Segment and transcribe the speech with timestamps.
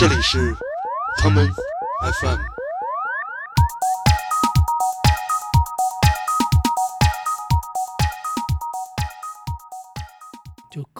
[0.00, 0.56] 这里是
[1.18, 1.46] 唐门
[2.22, 2.59] FM。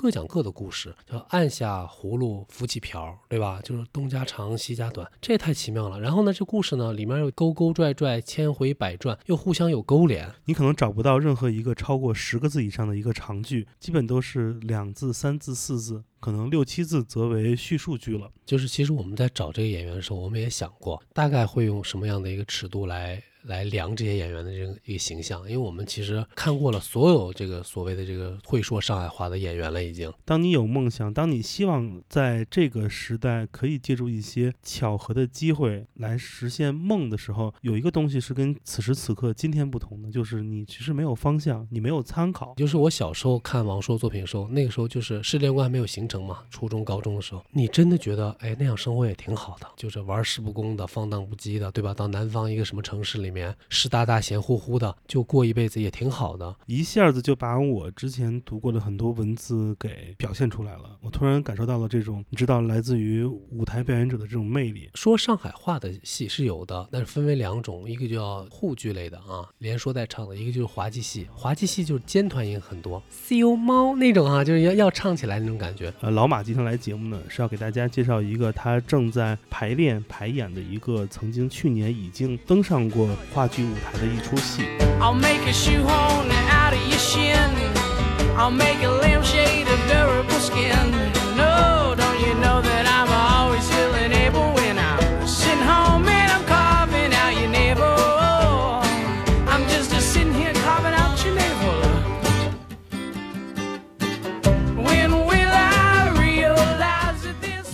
[0.00, 3.60] 各讲各的故事，叫按下葫芦浮起瓢，对吧？
[3.62, 6.00] 就是东家长西家短，这也太奇妙了。
[6.00, 10.26] 然后呢，这故事呢里面又勾勾拽拽、千回百转，又互相有勾连。
[10.46, 18.30] 你可能找不到任何一个超过十个字以上的一个长句，基本都是两字、三字、四字，可能六七字则为叙述句了。
[18.46, 23.22] 就是其实我们在找这个演员的时候，我们也想过，大概会用什么样的一个尺度来。
[23.42, 30.12] 来量这些演员的这个一个形象，因为我们其实看过了所有这个所谓的这个会说上海话的演员了，已经。
[30.24, 42.54] 当你有梦想，当你希望在这个时代可以借助一些巧合的机会来实现梦的时候，有一个东西是跟此时此刻今天不同的，就是你其实没有方向，你没有参考。
[42.56, 51.94] 就是我小时候看王朔作品的时候，那个时候就是世界观还没有形成嘛，初中高中的时候，你真的觉得，哎，那样生活也挺好的，就是玩世不恭的，放荡不羁的，对吧？
[51.94, 56.54] 到南方一个什么城市里面，湿哒哒、咸乎乎的，就过一辈子也挺好的。
[56.66, 60.96] 一下子就把我之前读过的很多文字给表现出来了。
[61.00, 64.90] 我突然感受到了这种，你知道，来自于舞台表演者的这种魅力。
[64.94, 71.26] 说上海话的戏是有的，但是分为两种，一个叫沪剧类的啊，连说带唱的；一个就是滑稽戏。
[71.34, 75.92] 滑稽戏就是尖团音很多，See you 猫那种啊，就是要要唱起来那种感觉。
[76.00, 84.64] 呃，老马今天来节目呢，是要给大家介绍一个他正在排练排演的一个曾经去年已经登上过话剧舞台的一出戏。
[85.00, 85.52] I'll make a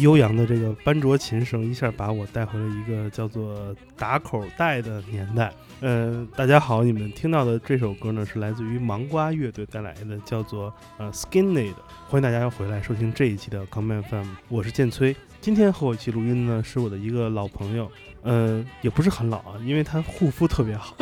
[0.06, 5.52] 悠扬的这个班卓琴声一下把我带回了一个叫做打口袋的年代。
[5.80, 11.78] 呃，大家好，你们听到的这首歌呢是来自于芒瓜乐队带来的，叫做呃 Skinny 的。
[12.06, 15.14] 欢迎大家回来收听这一期的 Common FM，我是建崔。
[15.40, 17.90] 今天和我一起录音呢是我的一个老朋友，
[18.22, 20.96] 呃，也不是很老啊，因为他护肤特别好。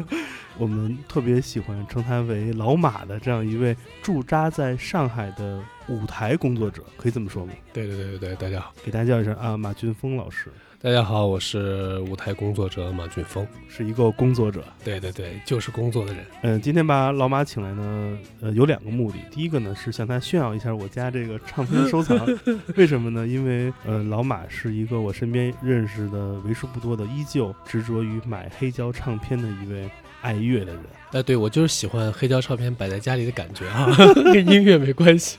[0.56, 7.52] 我们特别喜欢称他为老马的这样一位驻扎在上海的舞台工作者，可以这么说吗？
[7.72, 10.50] 对对对对对，大家好，给大家介绍一声啊，马俊峰老师
[10.80, 13.44] 大家好，我是舞台工作者马俊峰。
[13.68, 14.62] 是一个工作者。
[14.84, 16.24] 对对对，就是工作的人。
[16.42, 19.18] 嗯、今天把老马请来呢，呃，有两个目的。
[19.28, 22.16] 第一个呢是向他炫耀一下我家这个唱片收藏，
[22.76, 23.26] 为什么呢？
[23.26, 29.90] 因为呃，老马是一个我身边认识的为数不多的依旧执着于买黑胶唱片的一位
[30.22, 30.82] 爱乐的人。
[31.12, 33.88] 哎，对我就是喜欢黑胶唱片摆在家里的感觉啊，
[34.32, 35.38] 跟音乐没关系。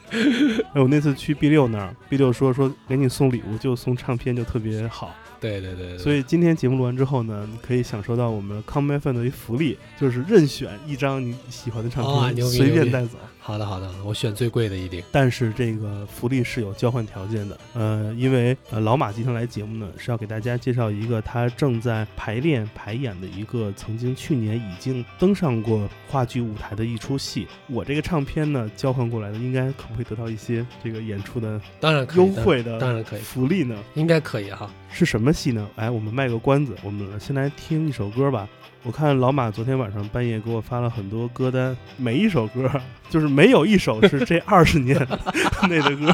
[0.74, 12.04] 哎，我那次去 B 六那儿，B 六说说给你送礼物就送唱片就特别好，对对对对所以今天节目录完之后呢，你可以享受到我们 Come FM 的一福利，就是任选一张你喜欢的唱
[12.34, 13.20] 片，随便带走。
[13.50, 15.02] 好的好的，我选最贵的一顶。
[15.12, 27.48] 但是这个福利是有交换条件的，呃，因为呃老马今天来节目呢，是要给大家介绍一个他正在排练排演的一个曾经去年已经登上过话剧舞台的一出戏。
[27.66, 33.76] 我这个唱片呢交换过来的，应该可不可以得到一些这个演出的当然优惠的当然可以，福利呢？
[33.96, 34.70] 应该可以哈。
[34.92, 35.68] 是什么戏呢？
[35.76, 38.48] 哎，我们卖个关子，我们先来听一首歌吧。
[38.84, 42.70] 我看老马昨天晚上半夜给我发了很多歌单，每一首歌
[43.10, 44.98] 就是没有一首是这二十年
[45.68, 46.14] 内的歌，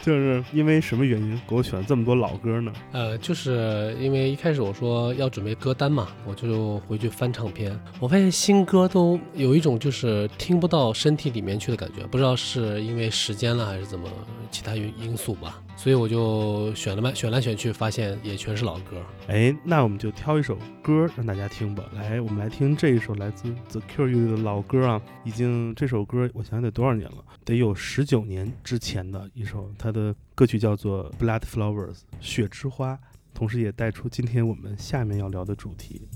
[0.00, 2.72] 就是因为什么原因给我选这么多老歌呢？
[2.92, 14.08] 呃，就是因为一开始我说要准备歌单嘛，我就回去翻唱片，我发现新歌都有一种就是听不到身体里面去的感觉，不知道是因为时间了还是怎么
[14.50, 19.02] 其他因因素吧，所以我就选了来选来选去，发现也全是老歌。
[19.28, 21.84] 哎，那我们就挑一首歌让大家听吧。
[21.94, 32.98] 来，我们来听这一首来自 The Cure 的老歌啊，已经这首歌我想想得多少年了，得有十九年之前的一首，它的歌曲叫做《Blood Flowers》血之花，
[33.34, 36.08] 同时也带出今天我们下面要聊的主题。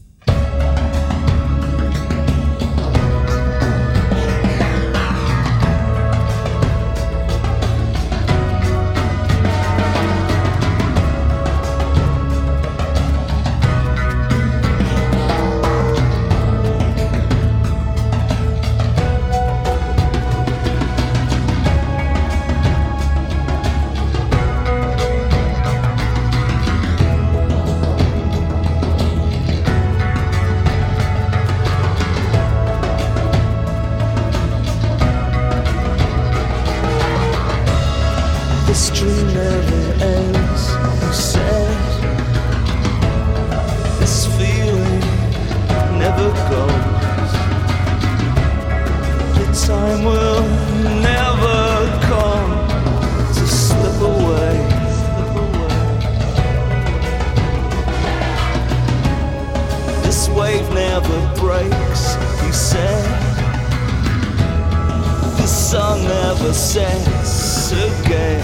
[67.88, 68.43] Again.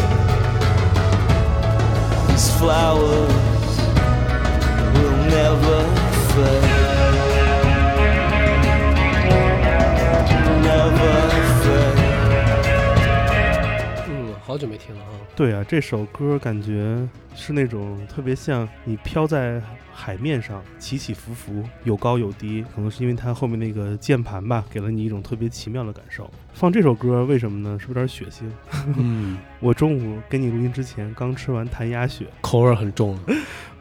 [2.29, 3.75] These flowers
[4.95, 5.79] will never
[6.33, 6.64] fade.
[14.55, 15.11] 好久没听了啊。
[15.35, 16.97] 对啊，这首歌感觉
[17.35, 19.61] 是那种特别像你飘在
[19.93, 26.31] 海面上，起起伏伏，有高有低，可能是因为它后面那个键盘吧，给了你一种特别奇妙的感受。
[26.53, 27.77] 放这首歌为什么呢？
[27.81, 28.49] 是不是有点血腥？
[28.97, 33.19] 嗯，我中午跟你录音之前刚吃完弹鸭血，口味很重。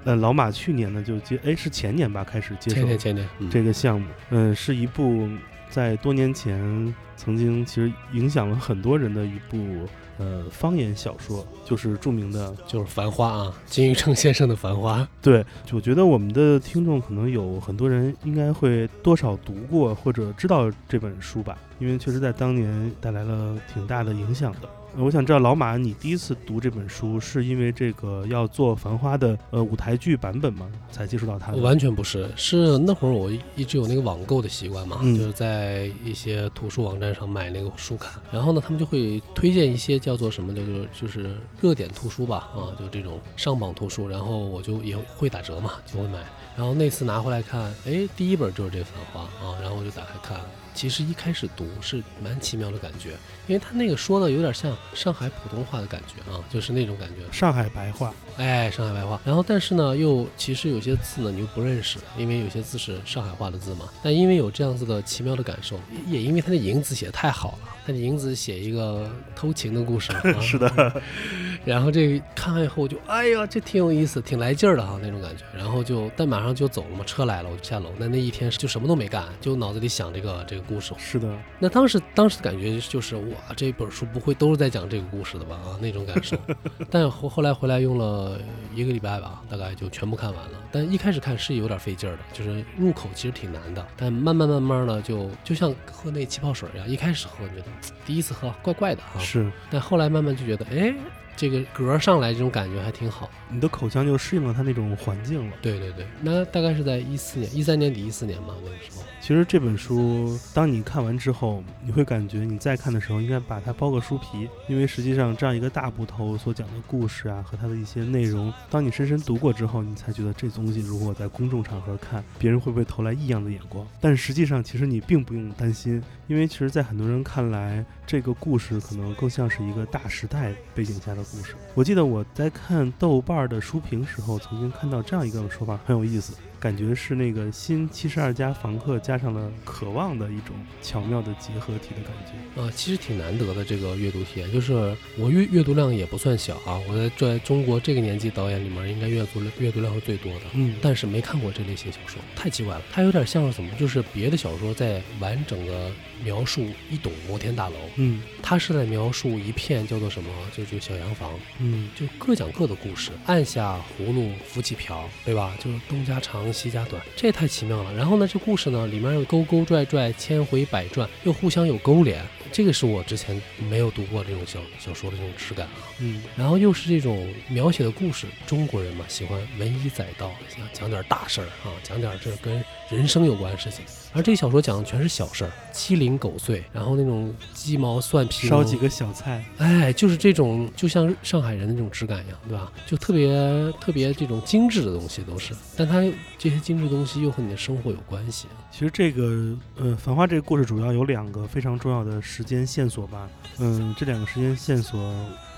[0.06, 5.30] 呃，老马去年呢就接，哎，是前年吧开始接手前年前天，嗯这个项目，嗯，是一部
[5.70, 9.88] 在多年前曾经其实影响了很多人的一部
[10.18, 15.00] 呃方言小说，就是著名的就是《繁花》啊，金宇澄先生的《繁花》。
[15.22, 24.70] 对，我觉得我们的听众可能有很多人应该会多少读过或者知道这本书吧，因为确实在当年带来了挺大的影响的。
[24.96, 30.70] 呃我想知道老马，你第一次读这本书是因为这个要做《繁花》的呃舞台剧版本吗？
[30.92, 31.58] 才接触到它的？
[31.58, 46.20] 完全不是，是那会儿我一直有那个网购的习惯嘛，嗯就是在一些图书网站上买那个书看，然后呢，他们就会推荐一些叫做什么叫做就是热点图书吧，啊，就这种上榜图书，然后我就也会打折嘛，就会买。
[46.56, 50.40] 然后那次拿回来看，哎，第一本就是这《繁花》啊，然后我就打开看。
[50.74, 53.12] 其实一开始读是蛮奇妙的感觉，
[53.48, 57.22] 因为他那个说的有点像上海普通话的感觉啊，就是那种感觉。
[57.32, 59.20] 上海白话，哎，上海白话。
[59.24, 63.90] 然后，但是呢，又其实有些字呢，你又不认识，因为有些字是上海话的字嘛。
[64.02, 71.02] 但因为有这样子的奇妙的感受，也因为他的影字写的太好了，他的影子写一个偷情的故事 是的，
[71.66, 75.44] 然后这个看完以后，我就哎呀，这挺有意思，挺来劲儿的哈那种感觉。
[75.56, 77.92] 然后就，但马上就走了嘛，车来了，我就下楼。
[77.98, 80.94] 那那一天就什么都没干，就脑子里想这个这个故事。
[80.98, 85.56] 是的，那当时当时的感觉就是哇，这本书不会都是在讲这个故事的吧？
[85.56, 86.38] 啊，那种感受。
[86.90, 88.40] 但后后来回来用了
[88.74, 90.60] 一个礼拜吧，大概就全部看完了。
[90.72, 93.86] 但一开始看是有点费劲儿的，就是入口其实挺难的。
[93.98, 97.66] 但慢慢慢慢呢就就像喝那气泡水一样，一开始喝觉得
[98.06, 100.94] 第一次喝怪怪的啊，是但后来慢慢就觉得哎，
[101.36, 103.30] 这个嗝儿上来这种感觉还挺好。
[103.50, 105.58] 你的口腔就适应了它那种环境了。
[105.62, 109.04] 对对对，那大概是在一四年、一三年底、一四年吧，那个时候。
[109.26, 123.88] 其实这本书，当你看完之后，你会感觉你再看的时候，应该把它包个书皮，因为实际上这样一个大部头所讲的故事啊，和它的一些内容，当你深深读过之后，你才觉得这东西如果在公众场合看，别人会不会投来异样的眼光？
[124.02, 131.56] 但实际上，其实你并不用担心，因为其实，在很多人看来，这个故事可能更像是一个大时代背景下的故事。
[131.76, 136.34] 我记得我在看豆瓣的书评时候，曾经看到这样一个说法，很有意思。
[136.64, 142.62] 感觉是那个新七十二家房客加上了渴望的一种巧妙的结合体的感觉。
[142.62, 150.76] 啊，其实挺难得的这个阅读体验，就是我阅阅读量也不算小啊，我在在中国这个年纪导演里面应该阅读量阅读量是最多的，嗯。
[150.82, 155.92] 但是没看过这类型小说，太奇怪了，它有点像是什么，就是别的小说在完整的
[156.24, 158.22] 描述一栋摩天大楼，嗯。
[158.42, 161.30] 它是在描述一片叫做什么，就就小洋房，
[161.60, 161.90] 嗯。
[161.94, 165.54] 就各讲各的故事，按下葫芦浮起瓢，对吧？
[165.60, 167.94] 就是东家长西家短，这也太奇妙了。
[167.96, 175.90] 然后呢，这故事呢里面又勾勾拽拽、千回百转，又互相有勾连，这个是我之前没有读过这种小小说的这种质感啊。
[176.00, 183.84] 嗯然后又是这种描写的故事，中国人嘛喜欢文以载道，想讲点大事儿啊，讲点这跟人生有关的事情。
[184.14, 192.72] 而这个小说讲的全是小事儿，鸡零狗碎，然后那种鸡毛蒜皮，烧几个小菜，哎，就是这种，就像上海人的那种质感一样，对吧？
[192.86, 196.02] 就特别特别这种精致的东西都是，但它
[196.38, 198.48] 这些精致东西又和你的生活有关系。
[198.72, 203.30] 其实这个呃，《繁花》这个故事主要有两个非常重要的时间线索吧。
[203.60, 205.00] 嗯，这两个时间线索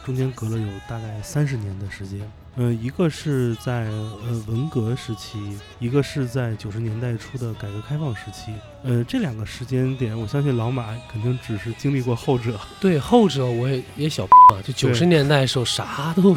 [0.05, 2.19] 中间隔了有大概三十年的时间。
[2.57, 8.53] 呃，一个是在呃文革时期，一个是在九十年代初的改革开放时期。
[8.81, 12.57] 呃，这两个时间点，我相信老马肯定只是经历过后者。
[12.79, 16.33] 对后者我也也小啊， 就九十年代的时候啥都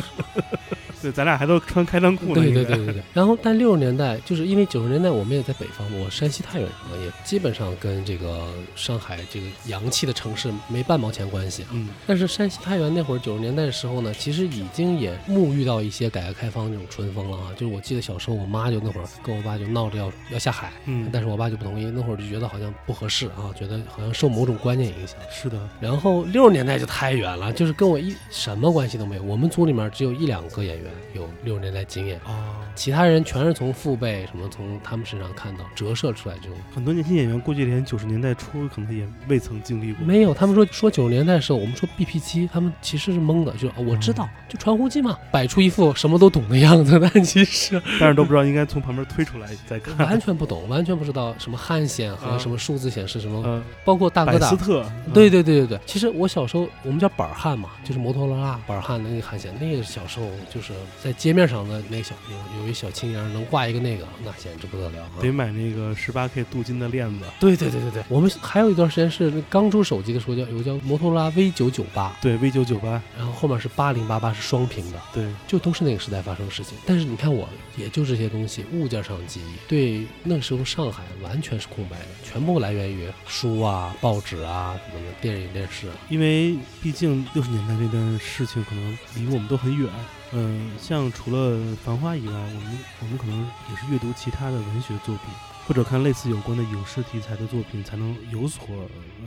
[1.02, 2.35] 对，咱俩还都穿开裆裤呢。
[2.35, 3.02] 对对对对对。
[3.12, 11.69] 然后，但六十年代就是因为九十年代我们也在北方，我山西太原人嘛，也基本上跟这个上海这个洋气的城市没半毛钱关系啊。
[11.73, 17.52] 嗯，但是山西太原那会儿九十年代的时候呢，其实已经也沐浴到一些改革开放这种春风了啊。
[17.57, 25.17] 就是我记得小时候，我妈就那会儿跟我爸就闹着要要下海，嗯，但是我爸就不同意，那会儿就觉得好像不合适啊，觉得好像受某种观念影响。
[25.31, 29.23] 是的，然后六十年代就太远了，就是跟我一什么关系都没有。
[29.23, 36.57] 我们组里面只有一两个演员有六十年代经验，哦，其他人全是从父辈什么从他们身上看到折射出来这种。
[36.75, 40.04] 很多年轻演员估计连九十年代初可能也未曾经历过。
[40.04, 49.97] 没有，他们说说九十年代的时候，我们说 BP 机，他们其实是懵的，就是、哦我知道，就传呼机嘛，摆出一副什么都懂的样子，但其实 但是都不知道应该从旁边推出来再看。
[49.99, 54.57] 完全不懂，完全不知道什么汉显和啊什么数字显示什么，嗯，包括大哥大百思。
[54.59, 65.11] 特，对对对对对，其实我小时候我们叫板儿汉嘛，就是摩托罗拉板儿汉的那个汉显，那个小时候就是在街面上的那个小有有一小青年能挂一个那个，那简直不得了啊！
[65.20, 67.25] 得买那个十八 K 镀金的链子。
[67.40, 76.76] 对对对对对，我们还有一段时间是刚出手机的时候叫有个叫摩托罗拉 V 九九八，对，V 九九八，然后后面是八零八八是双屏的，对，就都是那个时代发生的事情。
[76.87, 85.94] 但是你看我，也就这些东西，物件上的记忆，对那时候上海完全是空白的，全部来源于书啊、报纸啊什么的，电影、电视啊。
[86.08, 89.88] 因为毕竟六十年代那段事情可能离我们都很远。
[90.30, 95.35] 嗯，像除了《繁花》以外，我们我们可能也是阅读其他的文学作品，
[95.68, 98.66] 或者看类似有关的影视题材的作品，才能有所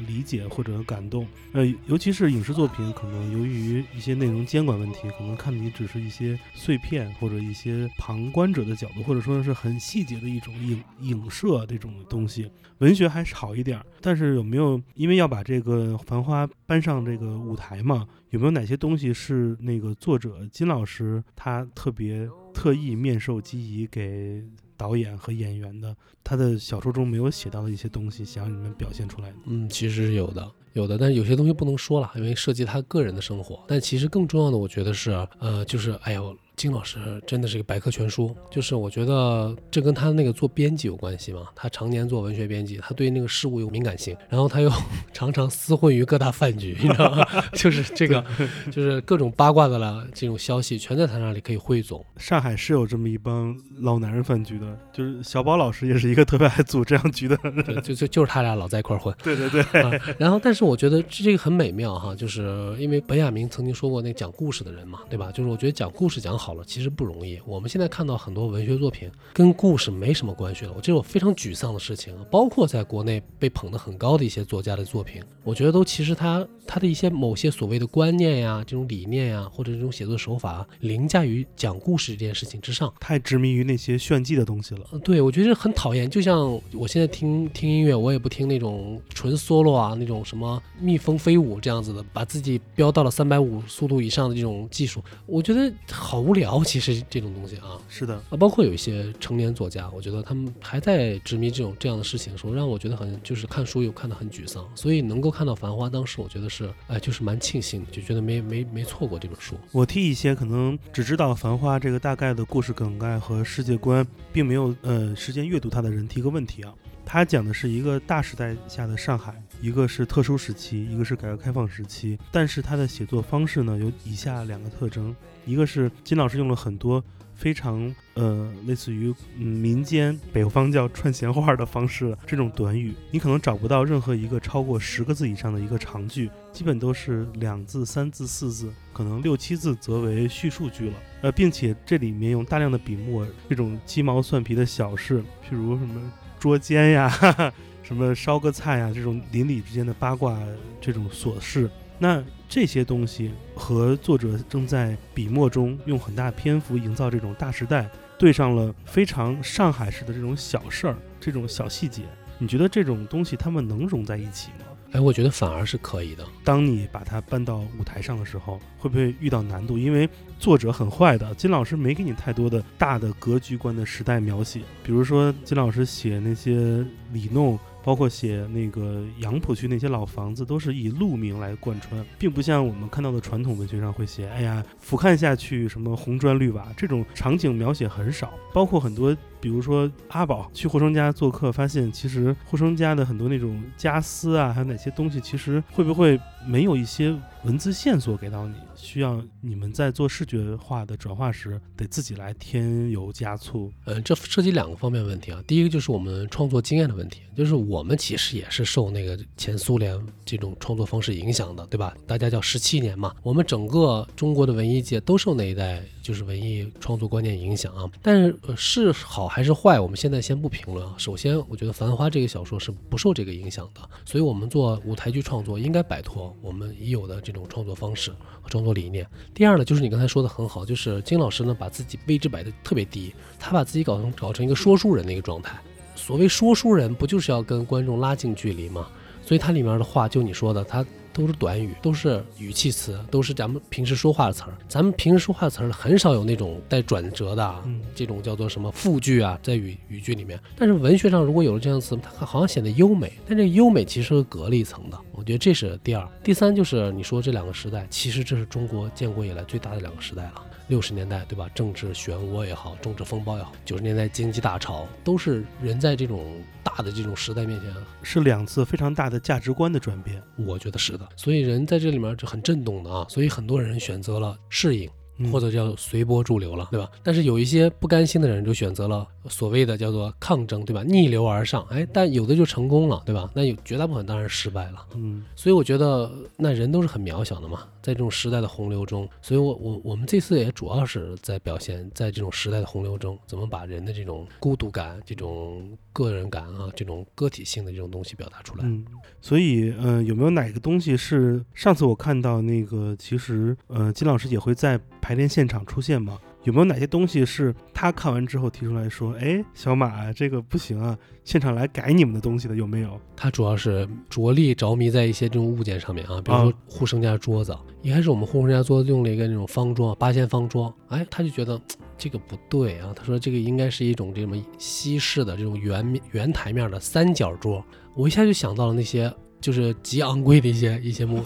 [0.07, 1.27] 理解或者感动。
[1.53, 12.49] 呃，尤其是影视作品，可能由于一些内容监管问题，可能看你只是一些碎片或者一些旁观者的角度，或者说是很细节的一种影影射这种东西。
[12.79, 18.07] 文学还是好一点，但是有没有因为要把这个《繁花》搬上这个舞台嘛？
[18.31, 24.43] 有没有哪些东西是那个作者金老师他特别特意面授机宜给
[24.81, 25.95] 导演和演员的？
[26.23, 29.31] 他的小说中没有写到的一些东西，想让你们表现出来？
[29.45, 33.63] 嗯，其实是有的，有的，但是有些东西不能说了，因为涉及他个人的生活。
[33.67, 38.35] 但其实更重要的，我觉得是，呃，就是，哎呦，金老师真的是个百科全书。
[38.51, 44.71] 就是我觉得这跟他那个做编辑有关系嘛，他常年做文学编辑，他对那个事物有敏感性，然后他又
[45.11, 47.25] 常常厮混于各大饭局，你知道吗？
[47.53, 48.23] 就是这个，
[48.71, 52.05] 就是各种八卦的了，这种消息全在他那里可以汇总。
[52.17, 57.55] 上海是有这么一帮老男人饭局的，就是小宝老师也是一个特别爱组这样局的人。
[57.63, 59.13] 对，就就就是他俩老在一块混。
[59.23, 65.31] 对对对，啊，然后，但是我觉得这个很美妙哈，就是因为本雅明曾经说过，那讲故事的人嘛，对吧？
[65.31, 67.39] 就是我觉得讲故事讲好了，其实不容易。
[67.45, 72.13] 我们现在看到很多文学作品跟故事没什么关系了，我这是我非常沮丧的事情。
[72.29, 82.91] 包括在国内被捧得很高的一些作家的作品，我觉得都其实他他的一些某些所谓的观念呀、这种理念呀，或者这种写作手法，凌驾于讲故事这件事情之上。
[82.99, 84.81] 太执迷于那些炫技的东西了。
[84.91, 86.09] 呃对，我觉得很讨厌。
[86.09, 96.63] 就像我现在听听音乐，我也不听那种纯 solo 啊，那种什么蜜蜂飞舞这样子的，把自己飙到了三百五速度以上的这种技术，我觉得好无聊。
[96.63, 104.67] 其实这种东西啊，是的，啊，包括有一些成年作家，我觉得他们还在执迷这种这样的事情的时候，让我觉得很就是看书又看得很沮丧。
[104.75, 109.55] 所以能够看到《繁花》，当时我觉得是哎，就是蛮庆幸的，就觉得没没没错过这本书。
[109.71, 116.73] 我替一些可能只知道《繁花》这个大概的故事梗概和世界观，并没有呃时间阅读它的人提个问题啊。
[117.13, 122.17] 它讲的是一个大时代下的上海，一个是特殊时期，一个是改革开放时期。
[122.31, 125.13] 但是它的写作方式呢，有以下两个特征：
[125.45, 127.03] 一个是金老师用了很多
[127.35, 140.95] 非常呃类似于嗯民间北方叫串闲话的方式，这种短语，你可能找不到任何一个超过十个字以上的一个长句，基本都是两字、三字、四字，可能六七字则为叙述句了。
[141.23, 146.01] 呃，并且这里面用大量的笔墨，这种鸡毛蒜皮的小事， 譬如什么
[146.41, 150.35] 捉奸呀，哈 哈什么烧个菜呀，这种邻里之间的八卦，
[150.81, 151.69] 这种琐事。
[151.99, 162.01] 那这些东西和作者正在笔墨中用很大篇幅营造这种大时代，对上了非常上海式的这种小事儿、这种小细节。
[162.39, 164.65] 你觉得这种东西他们能融在一起吗？
[164.93, 166.25] 哎，我觉得反而是可以的。
[166.43, 169.77] 当你把它搬到舞台上的时候，会不会遇到难度？
[169.77, 174.59] 因为作者很坏的，金老师没给你太多的大的格局观的时代描写。
[174.83, 188.33] 比如说，金老师写那些里弄，包括写那个杨浦区那些老房子，都是以路名来贯穿，并不像我们看到的传统文学上会写，哎呀，俯瞰下去什么红砖绿瓦这种场景描写很少。
[188.53, 203.71] 包括很多，比如说阿宝去霍生家做客，发现其实霍生家的很多那种家私啊，还有哪些东西，其实会不会没有一些文字线索给到你，需要你们在做视觉化的转化时，得自己来添油加醋。
[203.85, 205.41] 嗯，这涉及两个方面问题啊。
[205.45, 211.95] 第一个就是我们创作经验的问题，就是我们其实也是受那个前苏联这种创作方式影响的，对吧？
[212.07, 217.89] 大家叫十七年嘛，我们整个中国的文艺界都受那一代就是文艺创作观念影响啊。
[218.01, 220.95] 但是、是好还是坏，我们现在先不评论啊。
[220.97, 228.09] 首先，我觉得《繁花》这个小说是不受这个影响的，所以我们做舞台剧创作应该摆脱我们已有的这种创作方式
[228.41, 229.05] 和创作理念。
[229.33, 235.57] 第二呢，就是你刚才说的很好，就是金老师呢把自己位置摆的特别低，他把自己搞成搞成一个说书人的一个状态。
[235.95, 238.87] 所谓说书人，不就是要跟观众拉近距离吗？
[239.23, 244.53] 所以他里面的话，就你说的，他都是短语，都是语气词，都是咱们平时说话的词儿。
[244.67, 250.39] 咱们平时说话的词儿很少有那种带转折的啊，嗯这种叫做什么复句啊，在语语句里面。
[250.55, 254.97] 但是文学上如果有了这样的词，它好像显得优美，但这个优美其实是隔了一层的。
[255.11, 256.07] 我觉得这是第二。
[256.23, 260.43] 第三就是你说这两个时代，其实这是中国建国以来最大的两个时代了。
[260.67, 261.49] 六十年代对吧？
[261.53, 270.21] 政治漩涡也好，政治风暴也好，九十年代经济大潮，都是人在这种大的这种时代面前，是两次非常大的价值观的转变。
[270.37, 271.07] 我觉得是的。
[271.15, 274.89] 所以人在这里面就很震动的啊，所以很多人选择了适应。
[275.17, 276.89] 嗯或者叫随波逐流了，对吧？
[277.03, 280.81] 但是有一些不甘心的人就选择了所谓的叫做抗争，对吧？
[280.81, 283.29] 逆流而上，哎，但有的就成功了，对吧？
[283.35, 284.83] 那有绝大部分当然失败了。
[284.95, 298.65] 嗯所以我觉得那人都是很渺小的嘛，在这种时代的洪流中，所以我我我们这次也主要是在表现在这种时代的洪流中，怎么把人的这种孤独感、这种个人感啊、这种个体性的这种东西表达出来。
[298.65, 298.85] 嗯，
[299.19, 306.19] 所以嗯、呃有没有哪个东西是上次我看到那个，其实呃，金老师也会在排练现场出现吗？
[306.43, 312.99] 有没有哪些东西是他看完之后提出来说，哎，小马这个不行啊，现场来改你们的东西的有没有？
[313.15, 316.43] 他主要是着力着迷在一些这种物件上面啊，比如啊。
[316.43, 321.59] 说护生家桌子，一开始我们护生家桌子用了一个那种方桌，八仙方桌，哎，他就觉得
[321.97, 327.63] 这个不对啊，他说这个应该是一种这种西式的这种圆面圆台面的三角桌，
[327.95, 331.23] 我一下就想到了那些就是极昂贵的一些一些木，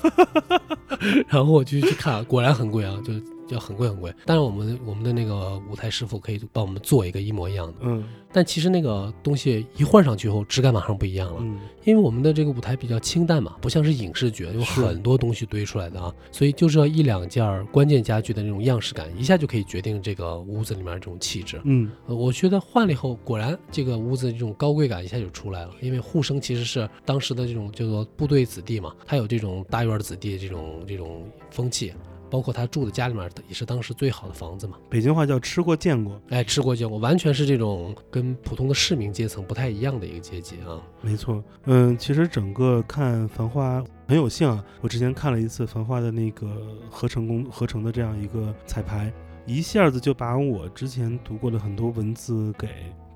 [1.29, 3.13] 然后我就去看，果然很贵啊，就
[3.49, 4.13] 要很贵很贵。
[4.25, 8.03] 当然我们我们的那个舞台师傅可以帮我们做一个一模一样的，嗯
[8.33, 11.37] 但其实那个东西一换上去后，质感马上不一样了。
[11.39, 21.61] 嗯因为我们的这个舞台比较清淡嘛，不像是影视剧有很多东西堆出来的啊，所以就是要一两件儿关键家具的那种样式感，一下就可以决定这个屋子里面这种气质。
[21.63, 25.71] 嗯呃我觉得换了以后，果然这个屋子这种高贵感一下就出来了。
[25.79, 31.93] 因为沪生其实是当时的这种叫做部队子弟嘛，他有这种大院子弟这种这种风气，
[32.35, 34.75] 包括他住的家里面也是当时最好的房子嘛。
[34.89, 40.83] 北京话叫吃过见过，哎，吃过见过，完全是这种跟普通的市民阶层不太一样的一个阶级啊。
[40.99, 41.41] 没错。
[41.63, 49.09] 嗯，其实整个看《繁花》很有幸啊，我之前看了一次《繁花》的那个合成工合成的这样一个彩排，
[49.45, 52.67] 一下子就把我之前读过的很多文字给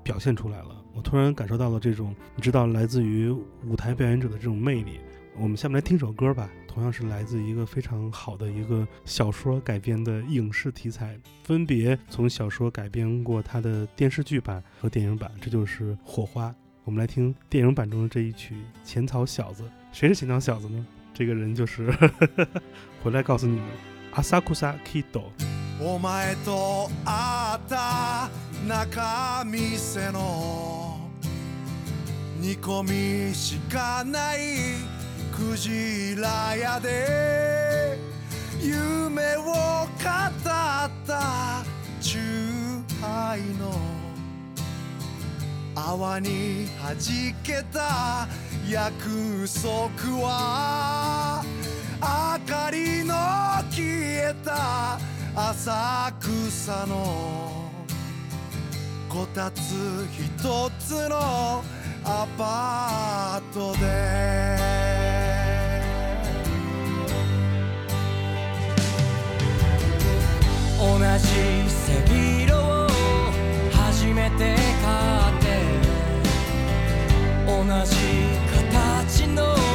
[0.02, 0.82] 表现出来了。
[0.94, 3.30] 我突然感受到了这种，你知道，来自于
[3.66, 4.98] 舞台表演者的这种魅力。
[5.38, 16.49] 我们下面来听首歌吧，同样是来自一个非常好的一个小说改编的影视题材，分别从小说改编过它的电视剧版和电影版，这就是《火花》。
[16.83, 19.63] 我们来听电影版中的这一曲《浅草小子》。
[19.91, 20.85] 谁是浅草小子呢？
[21.13, 21.89] 这个人就是
[23.01, 23.63] 回来告诉你们，
[24.11, 25.23] 阿萨库萨 Kido。
[25.79, 28.29] お前と会った
[28.67, 30.99] 中店の
[32.39, 34.39] 煮込みしかない
[35.40, 37.96] クジラ屋で
[38.60, 39.96] 夢を語っ
[41.06, 41.64] た
[41.98, 43.72] チューハイの
[45.74, 46.94] 泡に弾
[47.42, 48.28] けた
[48.68, 51.42] 約束は
[52.02, 53.14] 明かりの
[53.70, 55.00] 消えた
[55.34, 57.70] 浅草の
[59.08, 61.64] こたつ一つの
[62.04, 64.99] アパートで。
[70.80, 70.86] 同
[71.18, 72.88] じ背広を
[73.70, 74.88] 初めて買
[75.30, 75.46] って
[77.44, 77.52] 同
[77.84, 77.94] じ
[78.50, 79.69] 形の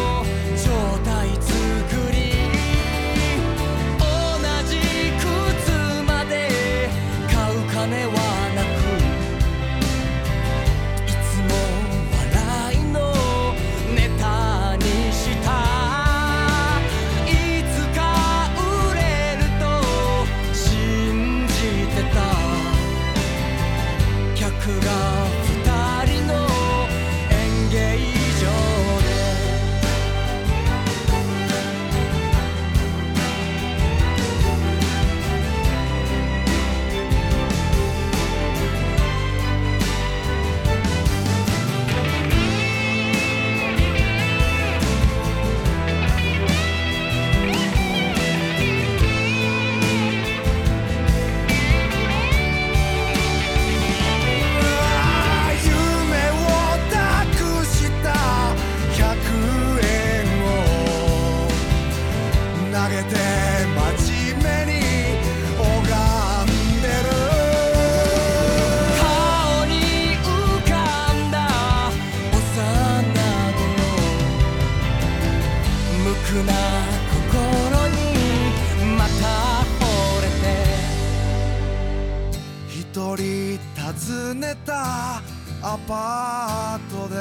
[84.39, 85.21] 寝た
[85.61, 87.15] アパートで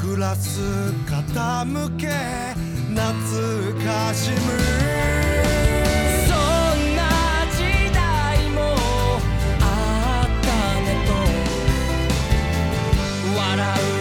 [0.00, 0.60] 暮らす
[1.06, 2.08] 傾け
[2.94, 4.36] 懐かしむ。
[13.36, 13.95] 笑う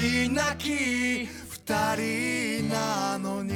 [0.00, 3.52] に道なき二人なのに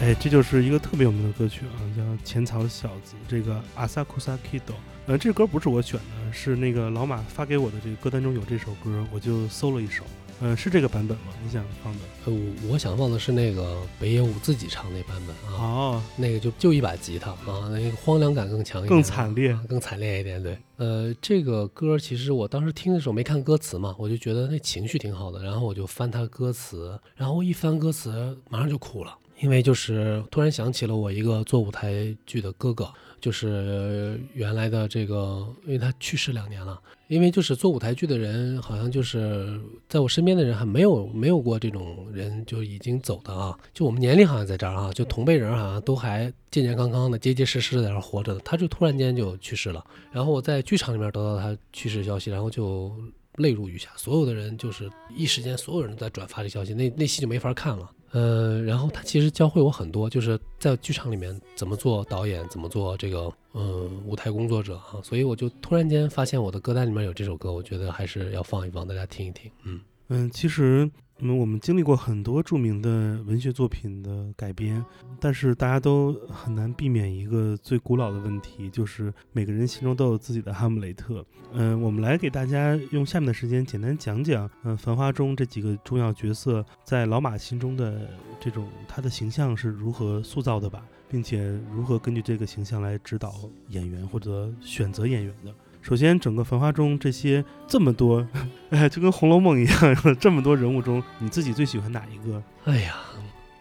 [0.00, 4.74] 哎，这就是一个特别有名的歌曲啊，叫《浅草小子》，这个阿萨库萨 Kido。
[5.06, 10.04] 呃，这歌不是我选的，是那个老马发给我的这个歌单中有这首歌，我就搜了一首。
[10.41, 11.33] 呃，是这个版本吗？
[11.43, 11.99] 你想放的？
[12.25, 20.41] 呃，我我想放的是那个北野武自己唱那版本啊，哦，那个就就一把吉他啊，那个荒凉感更强一点，更惨烈啊更惨烈一点。
[20.41, 32.89] 对，呃，这个歌其实我当时听的时候没看歌词嘛，我就觉得那情绪挺好的，然后我就翻它歌词，然后一翻歌词马上就哭了，因为就是突然想起了我一个做舞台剧的哥哥，
[33.19, 36.79] 就是原来的这个，因为他去世两年了。
[37.07, 49.83] 因为就是做舞台剧的人，好像就是在我身边的人还没有没有过这种人就已经走的啊，就我们年龄好像在这儿啊，就同辈人好像都还健健康康的、结结实实的在这儿活着的，他就突然间就去世了。
[50.11, 52.95] 然后我在剧场里面得到他去世消息，然后就
[53.37, 57.89] 泪如雨下，所有的人就是一时间所有人都在转发这消息，那那戏就没法看了。
[58.11, 69.51] 呃，然后他其实教会我很多，就是在剧场里面怎么做导演，怎么做这个嗯舞台工作者啊，所以我就突然间发现我的歌单里面有这首歌，我觉得还是要放一放，大家听一听。
[69.63, 70.89] 嗯，嗯，其实
[71.21, 74.83] 嗯，我们经历过很多著名的文学作品的改编，
[75.19, 81.25] 但是大家都很难避免一个最古老的问题，就是每个人心中都有自己的哈姆雷特。
[81.51, 93.33] 嗯，我们来给大家用下面的时间简单讲讲，嗯，《繁花》中这几个重要角色在老马心中的这种他的形象是如何塑造的吧，并且如何根据这个形象来指导
[93.67, 95.53] 演员或者选择演员的。
[95.81, 98.27] 首先，整个《繁花》中这些这么多，
[98.69, 102.41] 哎，就跟《红楼梦》一样，这么多人物中，你自己最喜欢哪一个？
[102.65, 102.97] 哎呀，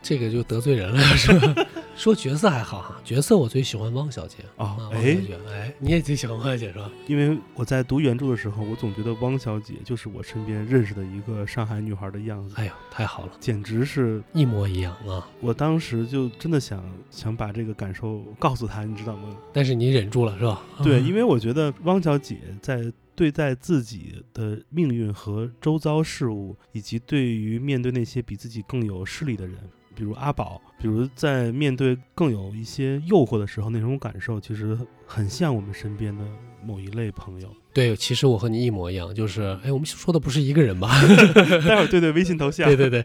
[0.02, 1.66] 这个就得罪人了，是吧？
[1.98, 5.18] 说角色还好哈，角色我最喜欢汪小姐哦啊，汪哎
[5.50, 6.88] 哎，你也最喜欢汪小姐是吧？
[7.08, 15.28] 因为我在读原著的时候，我总觉得汪小姐就是我身边认识的一个上海女孩的样子，哎呀，太好了，简直是一模一样啊！
[15.40, 16.80] 我当时就真的想
[17.10, 19.36] 想把这个感受告诉她，你知道吗？
[19.52, 20.62] 但是你忍住了是吧？
[20.84, 29.58] 对，嗯 因为我觉得汪小姐在对待自己的命运和周遭事物，以及对于面对那些比自己更有势力的人，
[29.98, 36.24] 比如阿宝，比如在面对更有一些诱惑的时候，那种感受其实很像我们身边的
[36.62, 37.52] 某一类朋友。
[37.78, 41.00] 对，其实我和你一模一样，就是哎，我们说的不是一个人吧？
[41.64, 43.04] 待会儿对对微信头像，对 对对，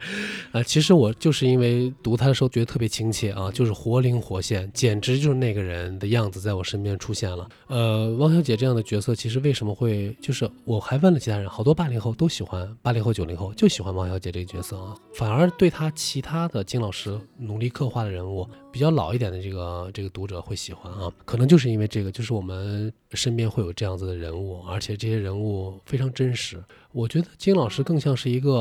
[0.52, 7.48] 啊、其实我就是因为读他的时候觉得特别亲切啊，就是活灵活现，简直就是那个人的样子在我身边出现了。
[7.68, 26.64] 呃，汪小姐这样的角色，其实为什么会就是我还问了其他人，好多八零后都喜欢，八零后九零后就喜欢汪小姐这个角色啊，反而对她其他的金老师努力刻画的人物，比较老一点的这个这个读者会喜欢啊，可能就是因为这个，就是我们身边会有这样子的人物，而且这些人物非常真实。
[26.92, 28.52] 我觉得金老师更像是一个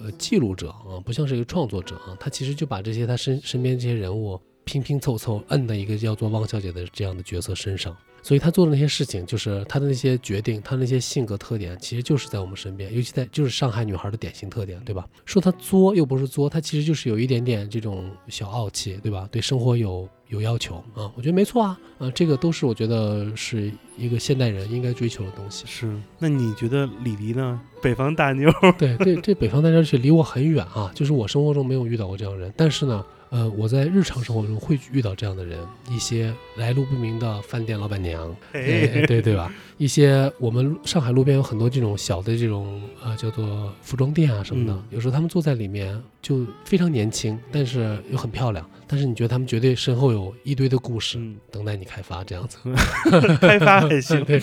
[0.00, 2.16] 呃记录者啊，不像是一个创作者啊。
[2.18, 15.06] 他其实就把这些他身身边这些人物拼拼凑凑摁在一个叫做汪小姐的这样的角色身上，所以他做的那些事情，就是他的那些决定，他那些性格特点，其实就是在我们身边，尤其在就是上海女孩的典型特点，对吧？
[15.24, 19.28] 说她作又不是作，她其实就是有一点点这种小傲气，对吧？
[19.30, 25.64] 对生活有有要求啊，我觉得没错啊，啊，这个都是我觉得是一个现代人应该追求的东西。
[25.68, 25.96] 是。
[26.18, 27.60] 那你觉得李黎呢？
[27.80, 35.58] 北方大妞，对对，这北方大妞是离我很远啊，就是我生活中没有遇到过这样的人，但是呢，呃，我在日常生活中会遇到这样的人，
[35.90, 39.52] 一些来路不明的饭店老板娘，哎，对对吧？
[39.78, 52.58] 一些我们上海路边有很多这种小的这种呃叫做服装店啊什么的，嗯有时候他们坐在里面就非常年轻，但是又很漂亮，但是你觉得他们绝对身后有一堆的故事、嗯，等待你开发，这样子。
[53.40, 54.20] 开发还行。
[54.26, 54.42] 对，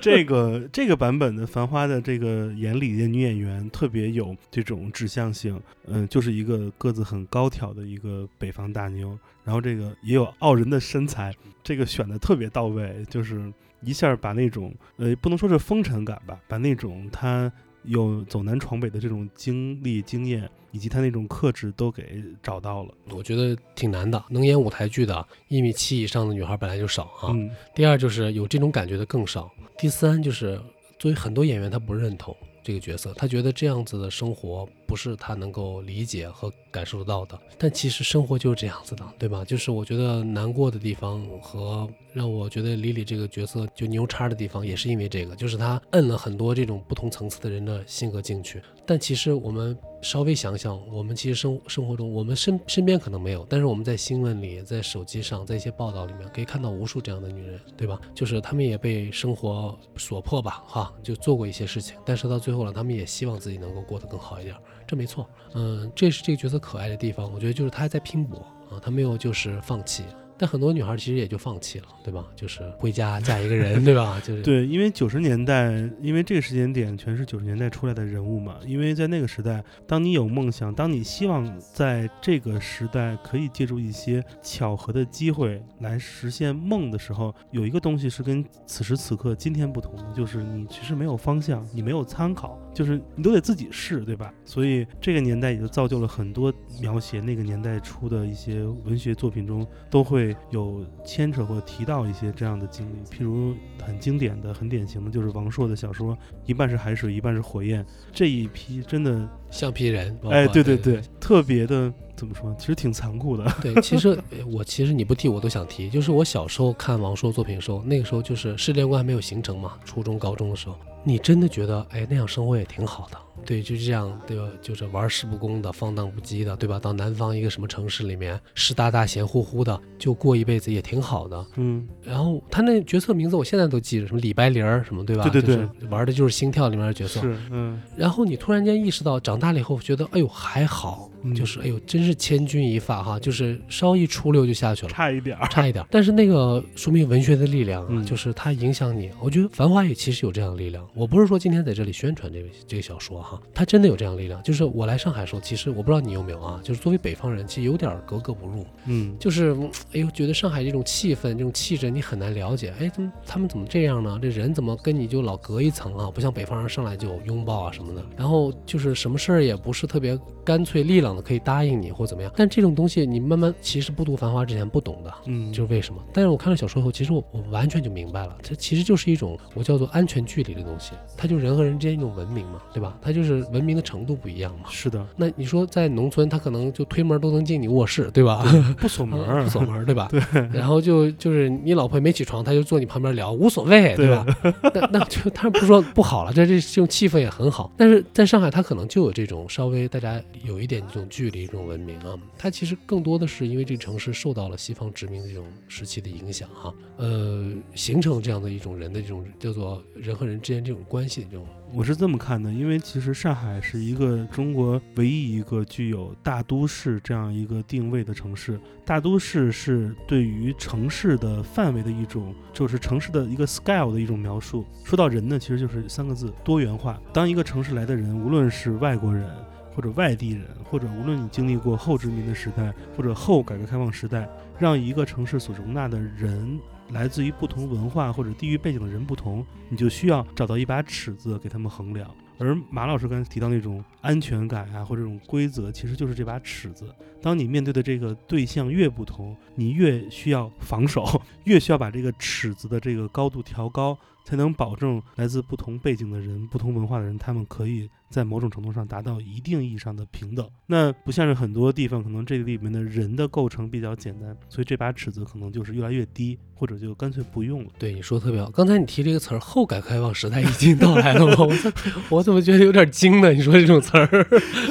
[0.00, 22.92] 这个这个版本的《繁花》的这个眼里的女演员特别有这种指向性，嗯、就是一个个子很高挑的一个北方大妞，然后这个也有傲人的身材，这个选的特别到位，就是一下把那种呃不能说是风尘感吧，把那种她有走南闯北的这种经历经验，以及他那种克制都给找到了。
[23.08, 27.30] 我觉得挺难的，能演舞台剧的一米七以上的女孩本来就少啊。
[27.30, 29.50] 嗯第二就是有这种感觉的更少。
[29.78, 30.60] 第三就是
[30.98, 37.38] 作为很多演员他不认同这个角色，他觉得这样子的生活不是他能够理解和感受到的。
[37.56, 39.42] 但其实生活就是这样子的，对吧？
[39.44, 48.60] 就是我觉得难过的地方和让我觉得李李这个角色就牛叉的地方，也是因为这个，就是他摁了很多这种不同层次的人的性格进去。
[48.84, 57.98] 但其实我们稍微想想，我们其实生生活中，我们身身边可能没有，但是我们在新闻里、在手机上、在一些报道里面可以看到无数这样的女人，对吧？
[58.14, 64.54] 就是她们也被生活所迫吧，哈，就做过一些事情，但是到最后了，她们也希望自己能够过得更好一点，
[64.86, 65.28] 这没错。
[65.54, 68.38] 嗯，这是这个角色可爱的地方，我觉得就是他还在拼搏
[68.70, 70.04] 啊，他没有就是放弃。
[70.38, 72.26] 但很多女孩其实也就放弃了，对吧？
[72.36, 74.20] 就是回家嫁一个人，对吧？
[74.24, 78.56] 就是对，因为九十年代，因为这个时间点全是九十年代出来的人物嘛。
[78.66, 94.32] 因为在那个时代，当你有梦想，当你希望在这个时代可以借助一些巧合的机会来实现梦的时候，有一个东西是跟此时此刻今天不同的，就是你其实没有方向，你没有参考，就是你都得自己试，对吧？
[94.44, 107.84] 所以这个年代也就造就了很多描写那个年代出的一些文学作品中都会有牵扯或提到一些这样的经历，譬如很经典的、很典型的就是王朔的小说，一半是海水，一半是火焰。
[108.12, 112.54] 这一批真的，橡皮人，哎，对对对对，特别的怎么说？
[112.58, 113.44] 其实挺残酷的。
[113.60, 124.48] 对，其实呃我其实你不提我都想提，就是我小时候看王朔作品的时候，那个时候就是世界观还没有形成嘛，初中高中的时候，你真的觉得哎那样生活也挺好的，对，就这样对吧？
[124.62, 126.78] 就是玩世不恭的，放荡不羁的，对吧？
[126.78, 131.46] 到南方一个什么城市里面，湿哒哒、咸乎乎的，就过一辈子也挺好的。
[131.56, 135.22] 嗯，然后他那角色名字我现在都记着，什么李白灵儿什么，对吧？
[135.28, 137.20] 对对对就是玩的就是《心跳》里面的角色。
[137.20, 144.92] 是，嗯，然后你突然间意识到，长大了以后觉得，哎呦还好，嗯就是哎呦真是千钧一发哈，就是稍一出溜就下去了。
[144.92, 145.46] 差一点儿。
[145.48, 149.10] 差一点儿，但是那个说明文学的力量啊，嗯就是它影响你。
[149.20, 150.86] 我觉得《繁花》也其实有这样的力量。
[150.94, 154.42] 我不是说今天在这里宣传这个这个小说哈，它真的有这样力量。
[154.42, 158.64] 就是我来上海的时候，其实我不知道你有没有啊，就是作为北方人，其实有点格格不入。
[158.86, 162.72] 嗯，就是嗯 哎呦，觉得上海这种气氛、这种气质你很难了解。
[162.78, 164.18] 哎，怎么他们怎么这样呢？
[164.22, 166.10] 这人怎么跟你就老隔一层啊？
[166.10, 168.02] 不像北方人上来就拥抱啊什么的。
[168.16, 172.32] 然后就是什么事儿也不是特别干脆利落的可以答应你或怎么样。
[172.36, 175.12] 但这种东西你慢慢其实不读《繁花》之前不懂的。
[175.26, 176.00] 嗯，就是为什么？
[176.12, 182.98] 但是我看了小说以后，其实我我完全就明白了，这其实就是一种我叫做安全距离的东西，它就人和人之间一种文明嘛，对吧？
[183.02, 184.68] 它就是文明的程度不一样嘛。
[184.70, 188.44] 是的，那你说在农村，他可能就推门都能进你卧室，对吧？
[188.78, 190.08] 不锁门不锁门，对吧？
[190.10, 190.20] 对。
[190.52, 194.26] 然后就就是你老婆也没起床，他就坐你旁边聊，无所谓，对吧？
[194.74, 197.72] 那那就当然不是说不好了，这这这种气氛也很好。
[197.76, 202.14] 但是在上海，他可能就有这种稍微大家有一点这种距离、这种文明啊。
[202.36, 218.58] 它其实更多的是因为这个城市受到了西方殖民的这种时期的影响哈、呃，形成这样的一种人的这种叫做人和人之间这种关系的这种我是这么看的，因为其实上海是一个中国唯一一个具有大都市这样一个定位的城市。
[218.84, 224.64] 大都市是对于城市的范围的一种，就是城市的一个 scale 的一种描述。
[224.84, 227.00] 说到人呢，其实就是三个字：多元化。
[227.12, 229.28] 当一个城市来的人，无论是外国人。
[229.74, 234.26] 或者外地人，或者无论你经历过后殖民的时代，或者后改革开放时代，
[234.58, 236.58] 让一个城市所容纳的人
[236.90, 242.08] 来自于不同文化或者地域背景的人不同，你就需要找到一把尺子给他们衡量。
[242.38, 246.94] 而马老师刚才提到那种安全感啊，或者这种规则，其实就是这把尺子。
[247.22, 253.96] 当你面对的这个对象越不同，你越需要防守，越需要把这个尺子的这个高度调高。
[254.26, 260.44] 才能保证来自不同背景的人、不同文化的人，他们可以在某种程度上达到一定意义上的平等。
[260.66, 267.70] 那不像是很多地方，可能这里面的人的构成比较简单，所以这把尺子可能就是越来越低，或者就干脆不用了。
[267.78, 268.50] 对你说的特别好。
[268.50, 271.36] 刚才你提这个词儿“后改革开放时代”已经到来了吗？
[271.46, 271.72] 我怎
[272.10, 273.32] 我怎么觉得有点惊呢？
[273.32, 274.06] 你说这种词儿，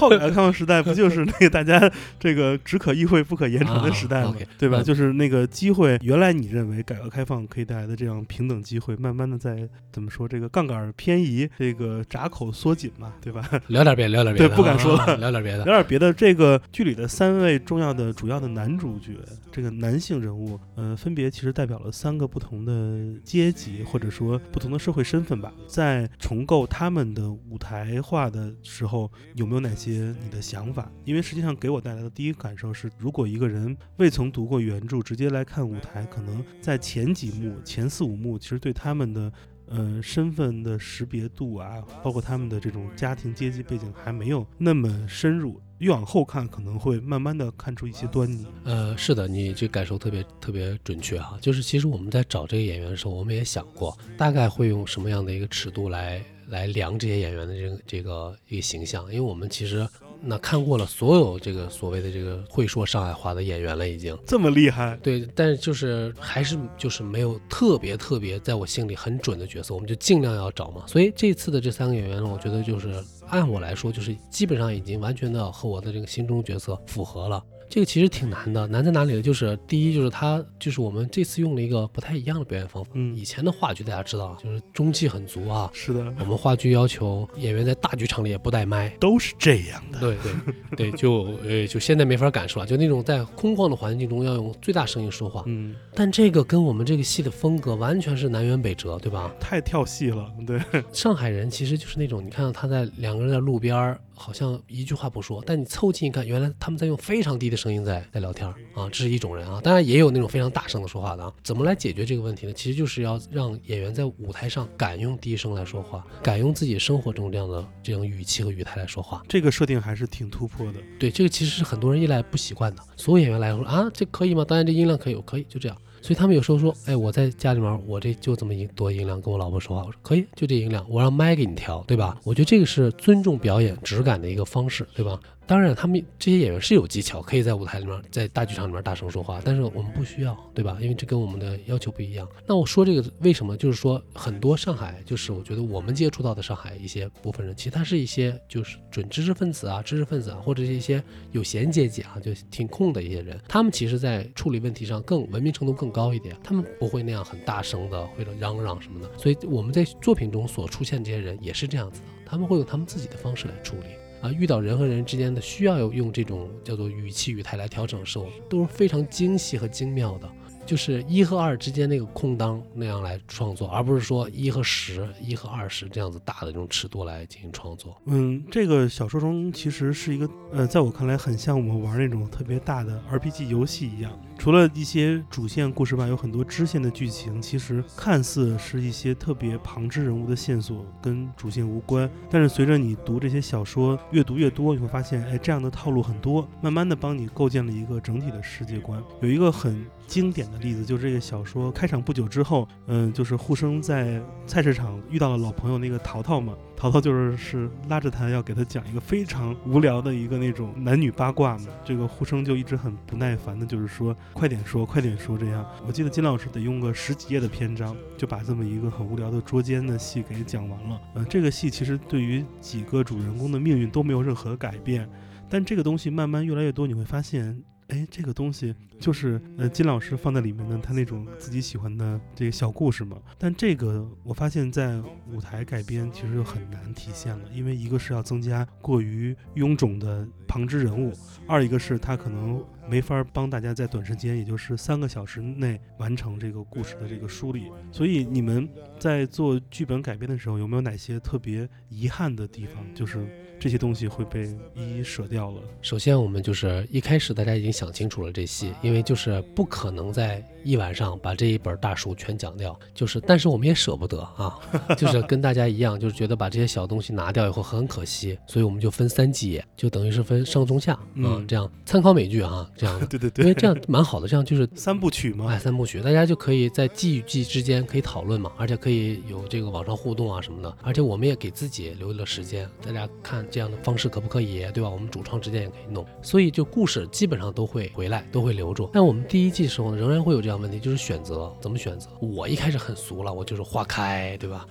[0.01, 1.89] 后改革开放时代不就是那个大家
[2.19, 4.35] 这个只可意会不可言传的时代吗？
[4.57, 4.79] 对吧？
[4.79, 13.47] 那就是那个机会，原来你认为改革开放可以带来的这样平等机会，慢慢的在怎么说这个杠杆偏移，这个闸口缩紧嘛，对吧？
[13.69, 15.63] 聊点别的，聊点别的，对不敢说了啊聊点别的。
[15.63, 19.11] 聊点别的，这个剧里的三位重要的主要的男主角，
[19.51, 25.53] 这个男性人物，呃，分别其实代表了三个不同的阶级，或者说不同的社会身份吧。
[25.67, 30.91] 在重构他们的舞台化的时候，有没有哪些你的想法？
[31.03, 39.31] 因为实际上给我带来的第一感受是，如果一个人未曾读过原著，直接来看舞台，可能在前几幕、前四五幕，其实对他们的。
[39.67, 48.45] 呃，身份的识别度啊，包括他们的这种家庭阶级背景还没有那么深入，越往后看可能会慢慢的看出一些端倪。
[48.63, 51.37] 呃，是的，你这感受特别特别准确哈。
[51.41, 59.87] 就是其实我们在找这个演员的时候，我们也想过，大概会用什么样的一个尺度来来量这些演员的这个这个一个形象，因为我们其实
[60.21, 64.17] 那看过了所有这个所谓的这个会说上海话的演员了，已经。
[64.25, 70.83] 这么厉害，对，但是就是还是就是没有特别特别在我心里很准的角色，我们就尽量要找嘛。
[70.87, 77.43] 所以这次的这三个演员呢，我觉得就是按我来说，就是基本上已经完全的和我的这个心中角色符合了。
[77.69, 79.21] 这个其实挺难的，难在哪里呢？
[79.21, 82.91] 就是第一，就是他就是我们这次用了一个不太一样的表演方法。
[82.93, 85.69] 嗯以前的话剧大家知道，就是中气很足啊。
[85.73, 89.99] 是的，我们话剧要求演员在大剧场里也不带麦，都是这样的。
[89.99, 95.43] 对对对，就呃就现在没法感受了，就那种在空旷的环境中要用最大声音说话。
[95.47, 99.33] 嗯，但这个跟我们这个戏的风格完全是南辕北辙，对吧？
[99.39, 100.59] 太跳戏了，对，
[100.93, 109.59] 上海人其实就是那种，你看到他在两个人在路边儿，好像一句话不说，但你凑近一看，原来他们在用非常低的声音在在聊天儿啊，这是一种人啊。
[109.61, 111.33] 当然也有那种非常大声的说话的啊。
[111.43, 112.53] 怎么来解决这个问题呢？
[112.53, 119.23] 其实就是要让演员在舞台上敢用低声来说话，敢用自己生活中这样的这种语气和语态来说话。
[119.27, 120.79] 这个设定还是挺突破的。
[120.97, 122.81] 对，这个其实是很多人一来不习惯的。
[122.95, 124.45] 所有演员来说啊，这可以吗？
[124.45, 125.77] 当然这音量可以，我可以，就这样。
[126.05, 132.15] 所以他们有时候说，哎，我在家里面，我这就这么音多音量跟我老婆说话，我说可以，就这音量，我让麦给你调，对吧？
[132.23, 135.19] 我觉得这个是尊重表演质感的一个方式，对吧？
[135.47, 140.77] 当然，他们这些演员是有技巧，可以在舞台里面，在大剧场里面大声说话，但是我们不需要，对吧？
[140.81, 142.27] 因为这跟我们的要求不一样。
[142.47, 143.55] 那我说这个为什么？
[143.55, 159.09] 就是说，很多上海，就是我觉得我们接触到的上海一些部分人，其实他是一些就是准知识分子啊、知识分子啊，或者是一些有闲阶级啊，就挺空的一些人，他们其实在处理问题上更文明程度更高一点，他们不会那样很大声的或者嚷嚷什么的。
[159.17, 163.85] 所以我们在作品中所出现这些人也是这样子的，他们会用他们自己的方式来处理。
[164.25, 170.27] 啊，遇到人和人之间的需要用这种叫做语气语态来调整的时候，都是非常精细和精妙的。
[170.65, 177.95] 就是一和二之间那个空当那样来创作，而不是说一和十、一和二十这样子大的这种尺度来进行创作。
[178.05, 184.19] 嗯，这个小说中其实是一个，呃，在我看来很像我们玩那种特别大的 RPG 游戏一样。
[184.37, 192.09] 除了一些主线故事外，有很多支线的剧情，其实看似是一些特别旁支人物的线索，跟主线无关。
[192.29, 199.01] 但是随着你读这些小说越读越多，你会发现，哎，这样的套路很多，慢慢的帮你构建了一个整体的世界观。
[199.21, 206.53] 有一个很经典的例子，就是这个小说开场不久之后，嗯，就是护生在菜市场遇到了老朋友那个淘淘嘛。
[206.75, 215.65] 淘淘就是是拉着他要给他讲一个非常无聊的一个那种男女八卦嘛，这个呼声就一直很不耐烦的，就是说快点说，快点说这样。
[215.87, 221.01] 我记得金老师得用个十几页的篇章，就把这么一个很无聊的捉奸的戏给讲完了。
[221.15, 225.09] 呃，这个戏其实对于几个主人公的命运都没有任何改变，
[225.49, 227.63] 但这个东西慢慢越来越多，你会发现。
[227.89, 233.17] 哎，这个东西就是呃金老师放在里面的他那种自己喜欢的这个小故事嘛。
[233.37, 241.13] 但这个我发现，在舞台改编其实就很难体现了，因为一个是要增加过于臃肿的旁支人物，
[241.47, 247.71] 二一个是他可能没法帮大家在短时间，也就是三个小时内完成这个故事的这个梳理。
[247.91, 248.67] 所以你们
[248.99, 252.83] 在做剧本改编的时候，有没有哪些特别遗憾的地方？
[252.93, 253.27] 就是
[253.59, 255.61] 这些东西会被一一舍掉了。
[255.81, 264.57] 首先，我们就是一开始大家已经想清楚了这戏，因为就是不可能在一晚上把这一本大书全讲掉，就是但是我们也舍不得啊，
[264.97, 284.89] 就是跟大家一样，就是觉得把这些小东西拿掉以后很可惜，所以我们就分三季，就等于是分上中下啊，嗯这样参考美剧啊，这样 的，对对对，因为这样蛮好的，这样就是三部曲嘛哎，，三部曲，大家就可以在季与季之间可以讨论嘛，而且可以有这个网上互动啊什么的，而且我们也给自己留了时间，大家看这样的方式可不可以，对吧？
[284.89, 288.89] 我们主创之间也可以弄，所以就故事基本上都会回来，都会留住。
[288.93, 292.09] 但我们第一季的时候呢，仍然会有这样问题，就是选择怎么选择。
[292.19, 294.65] 我一开始很俗了，我就是花开，对吧？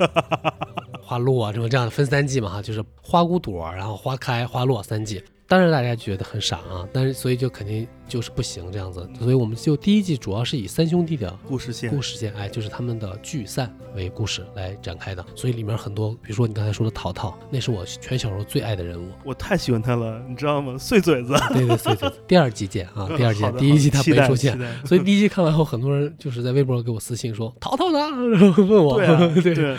[1.02, 5.22] 花落这么这样的分三季嘛哈，就是花骨朵，然后花开花落三季。
[5.46, 19.08] 当然大家觉得很傻啊，但是所以就肯定就是不行这样子，所以我们就第一季主要是以三兄弟的故事线故事线，哎，就是他们的聚散为故事来展开的，所以里面很多，比如说你刚才说的淘淘，那是我全小时候最爱的人物。
[19.24, 20.76] 我太喜欢他了，你知道吗？
[20.78, 27.98] 碎嘴子，对对对对，第二季见啊，第二季第一季他没出现所以第一季看完后，很多人就是在微博给我私信说淘淘呢，
[28.36, 29.76] 然后问我，对啊， 对对，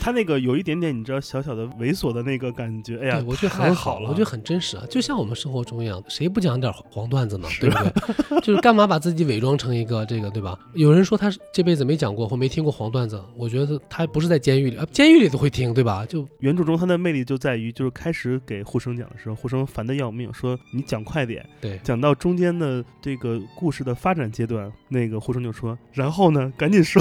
[0.00, 7.48] 他那个有一点点，你知道小小的猥琐的那个感觉，哎呀，，我觉得太很好了，我觉得很真实啊，就像我们生活中一样，谁不讲点黄段子呢？
[7.62, 8.40] 对不对？
[8.42, 10.58] 就是干嘛把自己伪装成一个这个，对吧？
[10.74, 16.04] 有人说他是这辈子没讲过或没听过黄段子，我觉得他不是在监狱里啊，监狱里都会听，对吧？
[16.06, 21.46] 就原著中他的魅力就在于，就是开始给护生讲的时候，护生烦的要命，说你讲快点。
[21.60, 27.00] 对讲到中间的这个故事的发展阶段，那个护生就说，然后呢，赶紧说，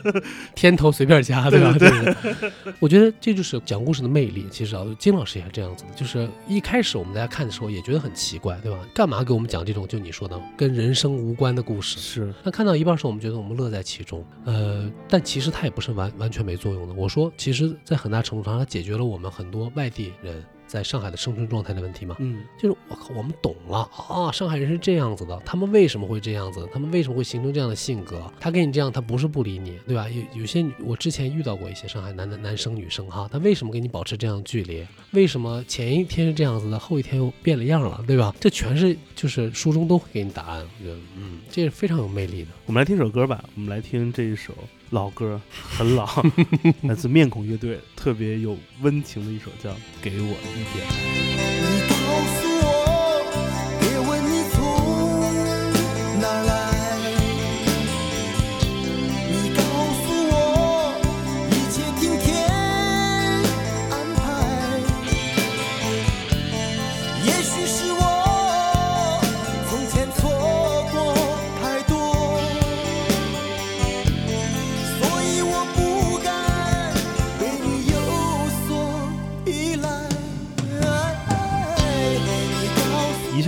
[0.54, 1.74] 天头随便加， 对吧？
[1.78, 4.46] 对对对我觉得这就是讲故事的魅力。
[4.50, 8.78] 其实啊，金老师也是这样子的，就是一开始我们大家看的时候也觉得很奇怪，对吧？
[8.94, 11.98] 干嘛给我们讲这种就你说的跟人生无关的故事？
[11.98, 16.94] 是那看到一半时候，我们觉得我们乐在其中，呃，但其实它也不是完完全没作用的。
[16.94, 22.16] 我说，其实，在很大程度上，它解决了我们很多外地人在上海的生存状态的问题嘛。
[22.18, 26.66] 嗯，就是我靠，我们懂了啊，上海人是这样子的，他们为什么会这样子？
[26.72, 28.22] 他们为什么会形成这样的性格？
[28.40, 30.08] 他跟你这样，他不是不理你，对吧？
[30.08, 34.86] 有有些我之前遇到过一些上海男的男生女生哈，他为什么跟你保持这样的距离？
[35.10, 38.34] 为什么前一天是这样子的，后一天又变了样了，对吧？
[38.40, 42.48] 这全是就是书中都会给你答案，我觉得嗯，这是非常有魅力的。
[42.64, 44.54] 我们来听首歌吧，我们来听这一首
[44.92, 45.40] 老歌，
[45.78, 46.06] 很老，
[46.84, 49.70] 来自面孔乐队，特别有温情的一首叫
[50.02, 51.78] 《给我一点爱》。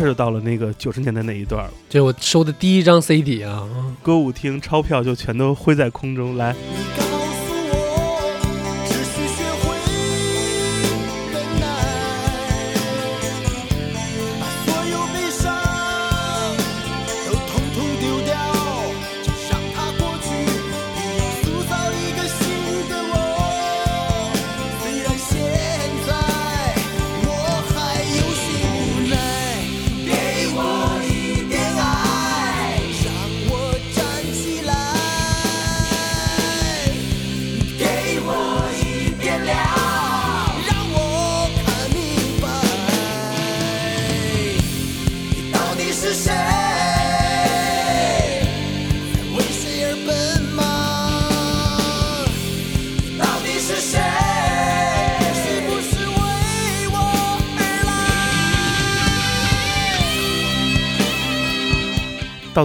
[0.04, 3.66] 下就到了那个九十年代那一段了，这是我收的第一张 CD 啊，
[4.02, 6.36] 歌舞厅钞票就全都挥在空中。
[6.36, 6.54] 来，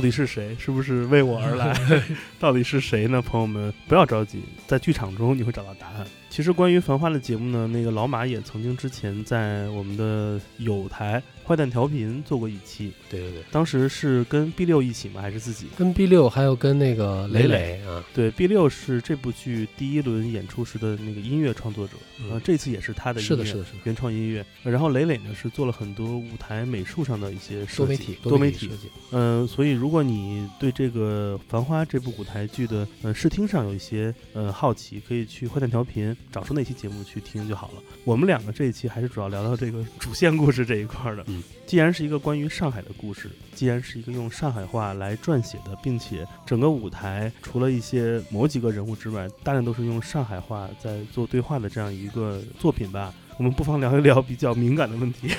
[0.10, 0.56] 底是谁？
[0.60, 1.78] 是不是为我而来？
[2.40, 3.22] 到底是谁呢？
[3.22, 6.08] 朋友们，不要着急，在剧场中你会找到答案。
[6.30, 15.22] 其实关于《繁花》的节目呢，那个老马也曾经之前在我们的有台坏蛋调频做过一期，对对对，当时是跟 B 六一起吗？
[15.22, 15.66] 还是自己？
[15.76, 24.46] 跟 B 六还有跟那个磊磊磊啊，对，B 六是这部剧第一轮演出时的那个音乐创作者，嗯呃，这次也是他的音乐是的，是的，是的，原创音乐。
[24.62, 28.76] 然后磊磊呢是做了很多舞台美术上的一些设计多媒体多媒体设。
[28.76, 37.82] 计，嗯、所以如果你对这个《繁花》这部舞台剧的呃视听上有一些呃好奇，可以去坏蛋调频找出那期节目去听就好了。
[38.04, 41.24] 我们两个这一期还是主要聊聊这个主线故事这一块儿的。
[41.28, 53.14] 嗯，既然是一个关于上海的故事，既然是一个用上海话来撰写的，并且整个舞台除了一些某几个人物之外，大量都是用上海话在做对话的这样一个作品吧。
[53.38, 55.30] 我们不妨聊一聊比较敏感的问题，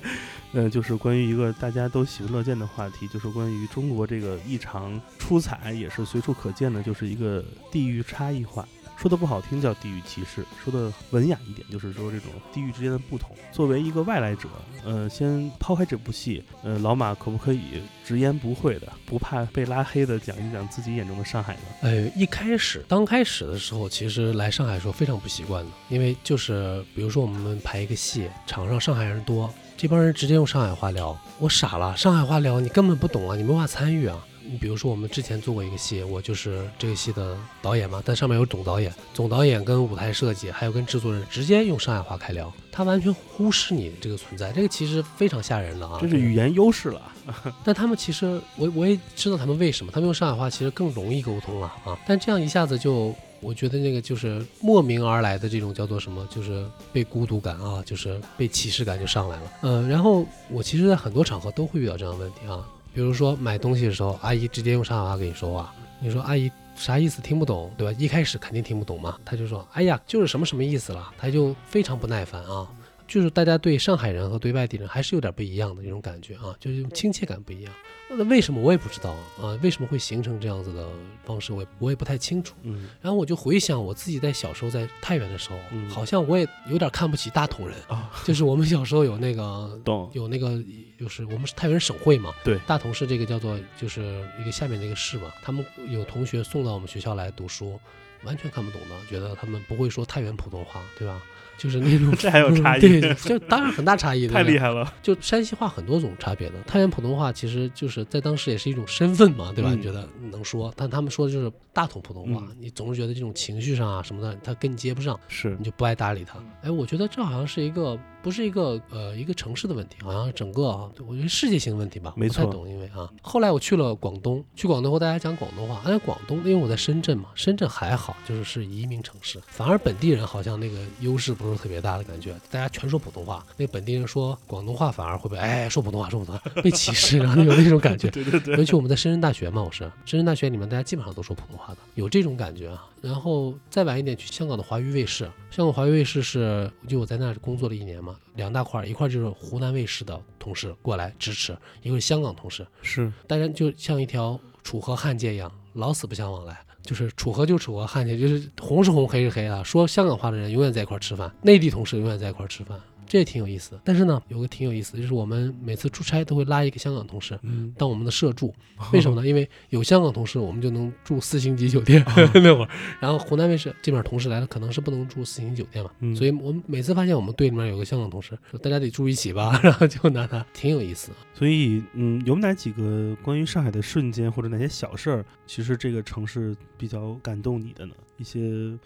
[0.52, 8.68] 呃，就是关于一个大家都喜闻乐见的话题，就是关于中国这个异常出彩，也是随处可见的，就是一个地域差异化。
[8.96, 13.36] 说的不好听叫地域歧视，说的文雅一点就是说这种地域之间的不同。
[13.52, 14.48] 作为一个外来者，
[14.84, 21.60] 呃，先抛开这部戏，呃，老马可不可以直言不讳的、不怕被拉黑的讲一讲自己眼中的上海呢？
[21.82, 34.24] 呃，一开始刚开始的时候，其实来上海的时候非常不习惯的，因为就是比如说我们排一个戏，场上上海人多，这帮人直接用上海话聊，我傻了，上海话聊你根本不懂啊，你没法参与啊。
[34.50, 45.98] 你比如说我们之前做过一个戏，我就是这个戏的导演嘛，但上面有总导演，总导演跟舞台设计还有跟制作人直接用上海话开聊，他完全忽视你这个存在，这个其实非常吓人的啊。
[46.00, 47.02] 这是语言优势了。
[47.64, 51.98] 但他们其实，我我也知道他们为什么，他们用上海话其实更容易沟通了啊。
[52.06, 59.52] 但这样一下子就，我觉得那个就是莫名而来的这种叫做什么，就是被孤独感啊，就是被歧视感就上来了。
[59.62, 62.64] 呃，然后我其实，在很多场合都会遇到这样的问题啊，
[62.96, 65.70] 比如说买东西的时候，阿姨直接用上海话跟你说话，
[66.00, 67.94] 你说阿姨啥意思听不懂，对吧？
[67.98, 72.66] 一开始肯定听不懂嘛，他就说，哎呀，就是什么什么意思了，他就非常不耐烦啊。
[73.06, 77.72] 就是大家对上海人和对外地人还是有点不一样的那种感觉啊，就是亲切感不一样。
[78.08, 79.58] 那为什么我也不知道啊？
[79.62, 80.88] 为什么会形成这样子的
[81.24, 82.54] 方式，我也我也不太清楚。
[82.62, 90.10] 嗯然后我就回想我自己在小时候在太原的时候，嗯好像我也有点看不起大同人，啊，就是我们小时候有那个 懂。
[90.14, 90.62] 有那个
[90.98, 97.78] 就是我们是太原省会嘛，对大同是这个叫做就是一个下面的一个市嘛，他们有同学送到我们学校来读书，
[98.22, 101.20] 完全看不懂的，觉得他们不会说太原普通话，对吧？
[101.58, 102.80] 就是那种 这还有差异。
[102.80, 109.70] 对，就当然很大差异，对不对太厉害了，就山西话很多种差别的，太原普通话其实就是在当时也是一种身份嘛，对吧？
[109.72, 109.78] 嗯。
[109.78, 112.56] 你觉得能说，但他们说的就是大同普通话，嗯。
[112.60, 115.56] 你总是觉得这种情绪上啊什么的，他跟你接不上，是。
[115.58, 116.38] 你就不爱搭理他。
[116.62, 138.10] 哎，我觉得这好像是一个不是一个呃一个城市的问题，好像整个啊，我觉得世界性的问题吧，没错不太懂，因为啊，后来我去了广东，去广东和大家讲广东话，哎，广东因为我在深圳嘛，深圳还好，就是是移民城市，反而本地人好像那个优势不是特别大的感觉，大家全说普通话，那本地人说广东话反而会被哎说普通话说普通话被歧视，然后有那种感觉。
[138.16, 142.84] 对对对，尤其我们在深圳大学嘛，我是深圳大学里面，大家基本上都说普通话的，有这种感觉啊。
[143.06, 156.58] 然后再晚一点去香港的华娱卫视，香港华娱卫视是就我在那儿工作了一年嘛，两大块儿，一块儿就是湖南卫视的同事过来支持，一个是香港同事，是大家就像一条楚河汉界一样，老死不相往来。
[156.82, 159.60] 就是楚河就楚河，汉界就是红是红，黑是黑啊。
[159.64, 162.78] 说香港话的人永远在一块儿吃饭，内地同事永远在一块儿吃饭，
[163.08, 163.80] 这也挺有意思的。
[163.84, 168.54] 但是呢，有个挺有意思，就是我们每次出差都会拉一个香港同事，嗯，当我们的社助，
[168.92, 169.26] 为什么呢？
[169.26, 172.04] 因为有香港同事，我们就能住四星级酒店、
[172.34, 172.68] 那会儿。
[173.00, 181.16] 然后湖南卫视这边同事来了，可能是不能住四星级酒店嘛，嗯所以我们每次发现我们队里面有个香港同事，说大家得住一起吧， 然后就拿他，挺有意思的。
[181.36, 187.94] 所以，嗯，有哪几个关于上海的瞬间或者哪些小事儿，其实这个城市比较感动你的呢？
[188.16, 188.40] 一些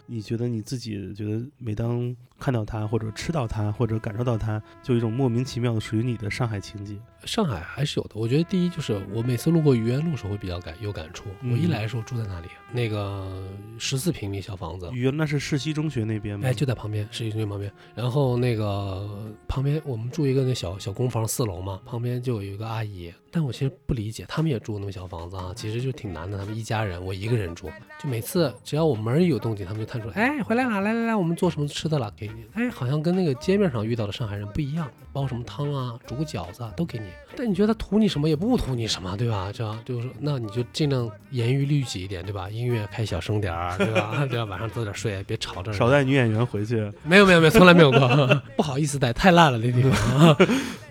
[0.07, 6.97] 你觉得你自己觉得每当看到它，或者吃到它，或者感受到它，就有一种莫名其妙的属于你的上海情节。
[7.25, 11.29] 上海还是有的，我觉得第一就是我每次路过愚园路的时候会比较感有感触。
[11.43, 13.47] 嗯我一来的时候住在那里，那个
[13.79, 16.49] 十四平米小房子，愚园那是世西中学那边吗？
[16.49, 17.71] 哎，就在旁边，世西中学旁边。
[17.95, 23.13] 然后那个旁边我们住一个那小小公房四楼嘛，旁边就有一个阿姨。
[23.33, 26.37] 但我其实不理解，他们也住那么小房子啊，其实就挺难的。
[26.37, 27.71] 他们一家人，我一个人住，
[28.03, 32.45] 就每次只要我门儿一有动静，他们就探出来，哎，回来了，来来来，我们做什么吃的了，给你。
[32.55, 37.05] 哎，好像跟那个街面上遇到的上海人不一样，煲什么汤啊，煮个饺子啊，都给你。
[37.37, 39.53] 但你觉得他图你什么也不图你什么，对吧？
[39.55, 42.51] 这样就是那你就尽量严于律己一点，对吧？
[42.51, 44.27] 音乐开小声点儿，对吧？
[44.27, 44.45] 对吧？
[44.47, 45.73] 晚上早点睡，别吵着。
[45.73, 50.37] 少带女演员回去， 没有没有没有，从来没有过， 不好意思带，太烂了那地方。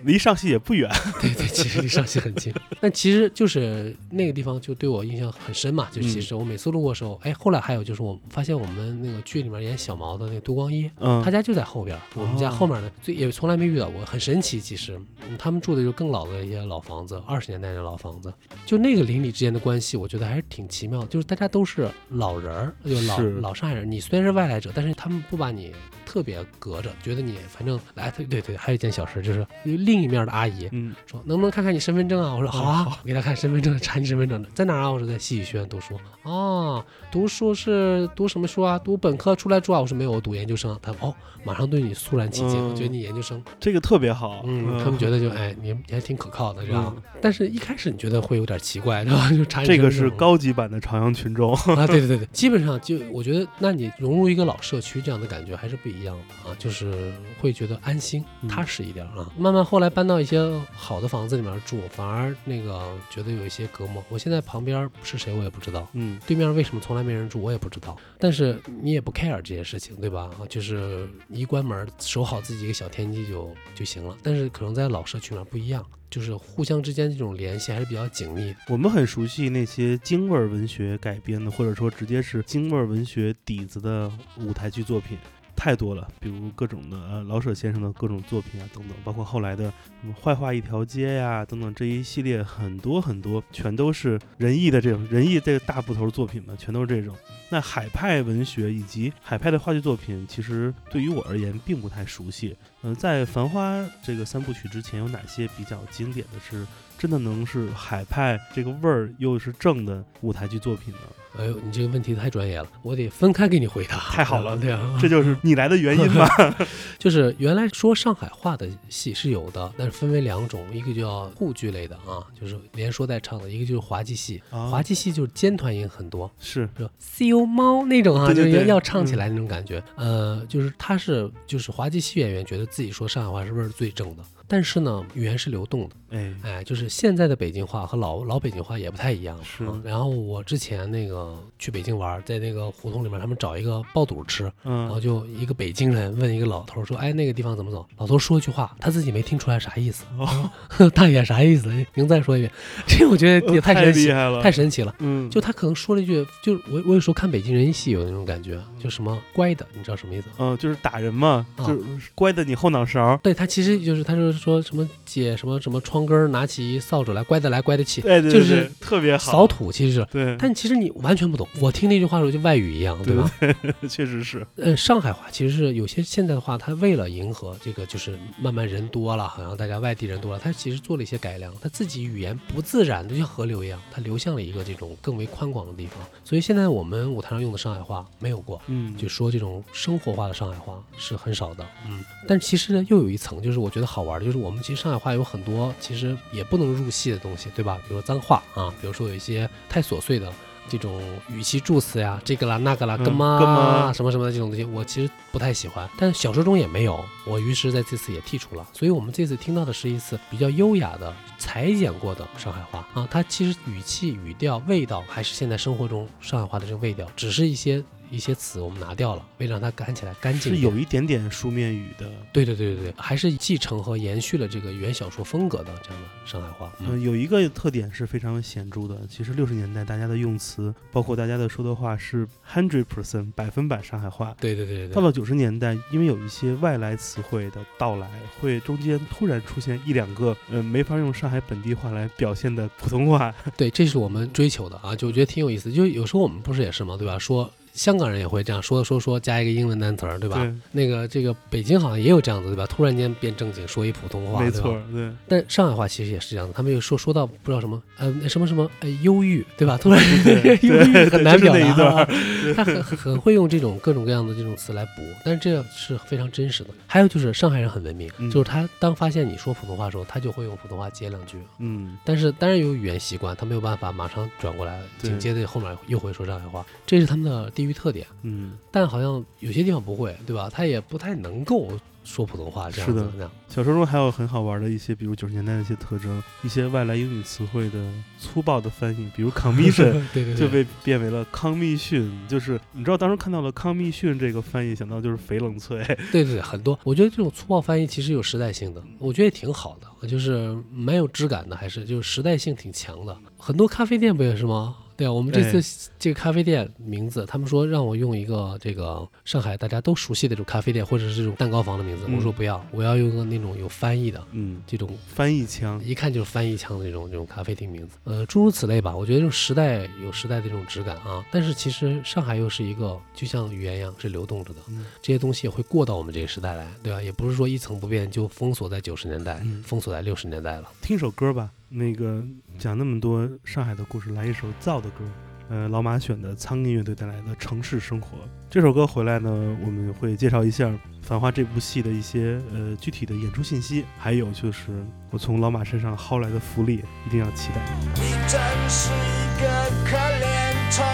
[0.04, 0.89] 离上戏也不远。
[1.20, 5.88] 对对，其实离上戏很近， 但其实就是那个地方就对我印象很深嘛。
[5.92, 14.60] 就其实我每次路过的时候，哎，后来还有就是我发现我们那个剧里面演小毛的那个杜光一，嗯，他家就在后边，我们家后面的，最也从来没遇到过，很神奇。
[14.60, 18.34] 其实、嗯他们住的就更老的一些老房子，二十年代的老房子，
[18.66, 21.08] 就那个邻里之间的关系，我觉得还是挺奇妙的。
[21.08, 23.90] 就是大家都是老人儿，就老老上海人。
[23.90, 25.72] 你虽然是外来者，但是他们不把你
[26.10, 32.34] 特别隔着，觉得你反正来，对对对，还有一件小事，就是另一面的阿姨嗯，说能不能看看你身份证啊？
[32.34, 34.89] 我说好啊，我给他看身份证，查你身份证的，在哪儿啊？
[34.89, 35.99] 我说在戏剧学院读书。
[36.24, 38.80] 哦，读书是读什么书啊？
[38.80, 39.80] 读本科出来住啊？
[39.80, 40.76] 我说没有，我读研究生。
[40.82, 44.43] 他哦，马上对你肃然起敬，嗯觉得你研究生，这个特别好。
[44.47, 46.91] 嗯，他们觉得就哎，你你还挺可靠的这样。
[46.95, 49.30] 嗯但是一开始你觉得会有点奇怪，对吧？
[49.36, 51.53] 就查你这个是高级版的朝阳群众。
[51.53, 59.30] 啊，对对对对，基本上就我觉得，那你融入一个老社区这样的感觉还是不一一样的啊，就是会觉得安心嗯踏实一点啊。
[59.38, 60.39] 慢慢后来搬到一些
[60.72, 64.04] 好的房子里面住，反而那个觉得有一些隔膜。
[64.10, 70.30] 我现在旁边是谁我也不知道，嗯对面为什么从来没人住我也不知道，但是你也不 care 这些事情，对吧？
[70.39, 74.16] 啊，就是一关门守好自己一个小天地就就行了。
[74.24, 78.56] 但是可能在老社区里面不一样，就是互相之间这种联系还是比较紧密的。
[78.68, 85.18] 我们很熟悉那些京味儿文学改编的，或者说直接是京味儿文学底子的舞台剧作品。
[85.60, 97.14] 太多了，比如各种的呃老舍先生的各种作品啊等等，包括后来的什么坏话一条街呀、等等这一系列很多很多，全都是仁义的这种仁义这个大部头作品嘛，全都是这种。
[97.49, 102.55] 那海派文学以及海派的话剧作品，其实对于我而言并不太熟悉。
[102.84, 106.66] 嗯、在《繁花》这个三部曲之前，有哪些比较经典的是
[106.97, 110.99] 真的能是海派这个味儿又是正的舞台剧作品呢？
[111.38, 113.97] 哎呦，你这个问题太专业了，我得分开给你回答。
[113.97, 116.27] 太好了对啊，这就是你来的原因吧？
[116.97, 124.41] 就是原来说上海话的戏是有的，但是分为两种，一个叫沪剧类的啊，就是连说带唱的；一个就是滑稽戏。
[124.49, 126.89] 啊滑稽戏就是尖团音很多，是是吧？
[126.99, 129.82] 西游猫那种啊，对对对就是要要唱起来那种感觉。
[129.95, 135.95] 呃，就是他是就是滑稽戏演员觉得自己说上海话是不是最正的，但是呢，语言是流动的。
[136.10, 139.38] 哎，哎，就是现在的北京话和老老北京话也不太一样。
[139.43, 150.04] 是啊然后我之前那个去北京玩，在那个胡同里面，他们找一个爆肚吃，然后嗯，就一个北京人问一个老头说：“哎，那个地方怎么走？”老头说一句话，他自己没听出来啥意思。
[150.18, 150.52] 哦，
[150.95, 151.72] 大爷啥意思？
[151.93, 152.52] 您再说一遍。
[152.88, 154.95] 这我觉得也太太神奇，厉害了，太神奇了。
[154.97, 160.34] 嗯，就他可能说了一句，就我我有时候看北京人戏有那种感觉，就什么乖的，你知道什么意思吗？
[160.39, 163.16] 嗯，就是打人嘛，啊就是乖的你后脑勺。
[163.22, 170.08] 对他其实就是他就是说什么解什么什么窗根儿，拿起扫帚来，乖的来，乖的起，对对，对就是特别好，扫土其实是。
[170.12, 173.30] 对，但其实你完全不懂，我听那句话的时候就外语一样，对吧？
[173.90, 185.98] 确实是，呃，上海话其实是有些现在的话，它为了迎合这个，就是慢慢人多了，好像大家外地人多了，它其实做了一些改良，它自己语言不自然的就像河流一样，它流向了一个这种更为宽广的地方。
[186.24, 192.04] 所以现在我们舞台上用的上海话没有过，嗯，就说这种生活化的上海话是很少的，嗯。
[192.28, 197.80] 但其实呢，又有一层，就是我觉得好玩的，就是我们其实上海话有很多其实也不能入戏的东西，对吧？
[197.88, 200.32] 比如说脏话啊，比如说有一些太琐碎的。
[200.71, 205.89] 这种语气助词呀，这个啦那个啦，嗯干嘛、干嘛什么什么的这种东西，我其实不太喜欢。
[205.97, 208.63] 但小说中也没有，我于是在这次也剔除了。
[208.71, 220.62] 所以我们这次听到的是一次比较优雅的裁剪过的上海话啊，它其实语气、语调、味道还是现在生活中上海话的这个味道，只是一些一些词我们拿掉了，为了让它看起来干净是。
[220.62, 222.10] 有一点点书面语的。
[222.34, 226.72] 对对对对对，还是继承和延续了这个原小说风格的这样的上海话。
[226.80, 228.99] 嗯，有一个特点是非常显著的。
[229.10, 234.36] 其实六十年代大家的用词，包括大家的说的话是 hundred percent 百分百上海话。
[234.39, 243.34] 对对对对对，到了九十年代，因为有一些外来词汇的到来，会中间突然出现一两个，呃，没法用上海本地话来表现的普通话。
[243.55, 245.72] 对，这是我们追求的啊，就我觉得挺有意思。
[245.72, 246.97] 就有时候我们不是也是吗？
[246.97, 247.18] 对吧？
[247.18, 250.36] 说香港人也会这样说说说加一个英文单词儿，对吧？
[250.43, 252.65] 对，那个这个北京好像也有这样子，对吧？
[252.65, 259.77] 突然间变正经，说一普通话，对没错，对，但上海话其实也是这样子，他们又说说到不知道什么呃那什么什么呃忧郁，对吧？
[259.77, 262.05] 突然对 忧郁很难表达，
[262.53, 266.71] 他很很很会用这种各种各样的这种词来补，但是这样是非常真实的。
[266.86, 271.38] 还有就是上海人很文明，嗯就是他当发现你说普通话的时候，他就会用普通话接两句。
[271.59, 278.05] 嗯，但是当然有语言习惯，他没有办法马上转过来，紧接着后面又会说上海话，这是他们的地域特点。
[278.24, 280.49] 嗯，但好像有些地方不会，对吧？
[280.51, 281.70] 他也不太能够
[282.03, 283.30] 说普通话这样是的。
[283.47, 296.80] 小说中还有很好玩的一些，比如九十年代的一些特征，一些外来英语词汇的粗暴的翻译，比如 commission 对对对，就被变为了康密逊，就是你知道当时看到了康密逊这个翻译，想到就是翡冷翠， 对对对，很多。
[296.84, 303.15] 我觉得这种粗暴翻译其实有时代性的，我觉得也挺好的，就是蛮有质感的，还是就是时代性挺强的。
[303.38, 304.76] 很多咖啡店不也是吗？
[305.00, 318.93] 对啊，我们这哎次这个咖啡店名字，他们说让我用一个这个上海大家都熟悉的这种咖啡店或者是这种蛋糕房的名字，嗯我说不要，我要用个那种有翻译的嗯，这种翻译腔，一看就是翻译腔的那种这种咖啡厅名字，呃，诸如此类吧。
[318.93, 327.02] 我觉得这种时代有时代的这种质感啊，但是其实上海又是一个就像语言一样是流动着的，嗯这些东西也会过到我们这个时代来，对吧？
[327.02, 330.70] 也不是说一成不变就封锁在九十年代，嗯封锁在六十年代了。
[330.82, 332.24] 听首歌吧，那个
[332.57, 335.05] 讲那么多上海的故事，来一首燥的歌。
[335.49, 338.17] 呃，老马选的苍蝇乐队带来的《城市生活》
[338.51, 339.32] 这首歌回来呢，
[339.65, 340.67] 我们会介绍一下
[341.01, 344.67] 《繁花》这部戏的一些呃具体的演出信息，还有就是
[345.09, 347.61] 我从老马身上薅来的福利，一定要期待。
[347.95, 348.39] 你真
[348.70, 349.47] 是一个
[349.86, 350.86] 可怜虫，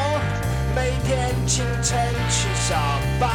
[0.73, 1.99] 每天清晨
[2.29, 2.79] 去上
[3.19, 3.29] 班。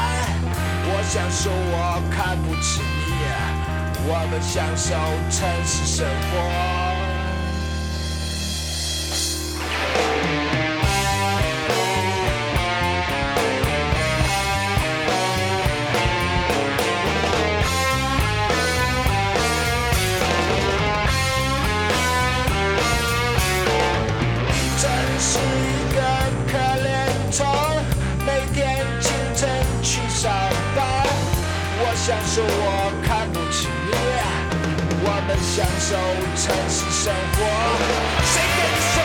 [0.87, 4.95] 我想说我看不起你，我们享受
[5.29, 6.90] 城市生活。
[24.83, 24.89] 真
[25.21, 25.99] 是一个
[26.51, 26.89] 可怜
[27.31, 27.39] 虫，
[28.25, 28.59] 每天
[29.01, 29.49] 清晨
[29.83, 30.33] 去上
[30.75, 30.81] 班。
[31.83, 33.93] 我想说我看不起你，
[35.05, 35.89] 我们享受
[36.35, 37.39] 城市生活。
[38.25, 39.00] 谁跟你说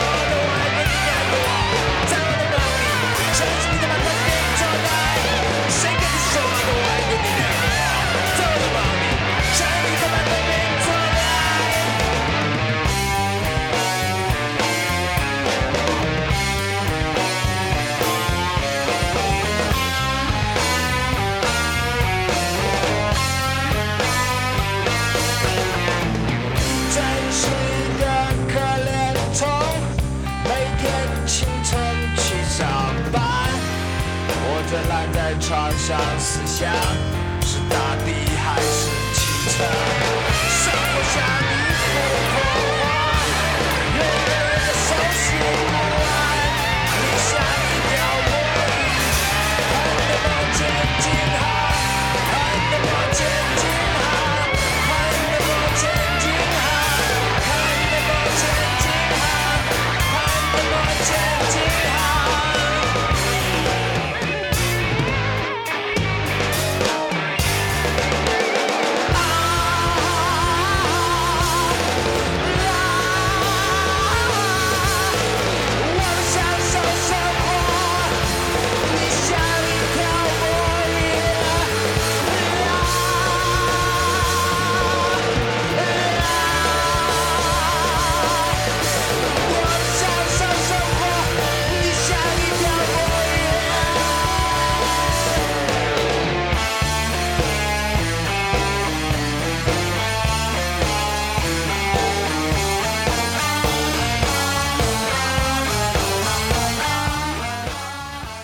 [35.86, 36.68] 上思想，
[37.42, 38.12] 是大地
[38.42, 39.22] 还是清
[39.52, 39.64] 晨？
[40.50, 41.45] 生活像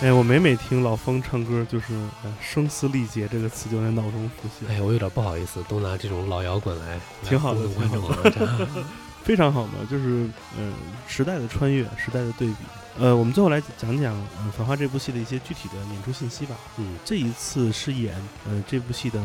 [0.03, 1.93] 哎，我每每听老风唱歌，就是
[2.25, 7.61] 呃声嘶力竭这个词就在脑中浮现，哎，我有点不好意思，都拿这种老摇滚来，挺好的。
[9.23, 10.71] 非常好嘛，就是呃
[11.07, 12.55] 时代的穿越，时代的对比。
[12.99, 16.55] 呃，我们最后来讲讲呃《繁花》这部戏的一些具体的演出信息吧。
[16.77, 18.13] 嗯，这一次是演
[18.45, 19.19] 呃这部戏的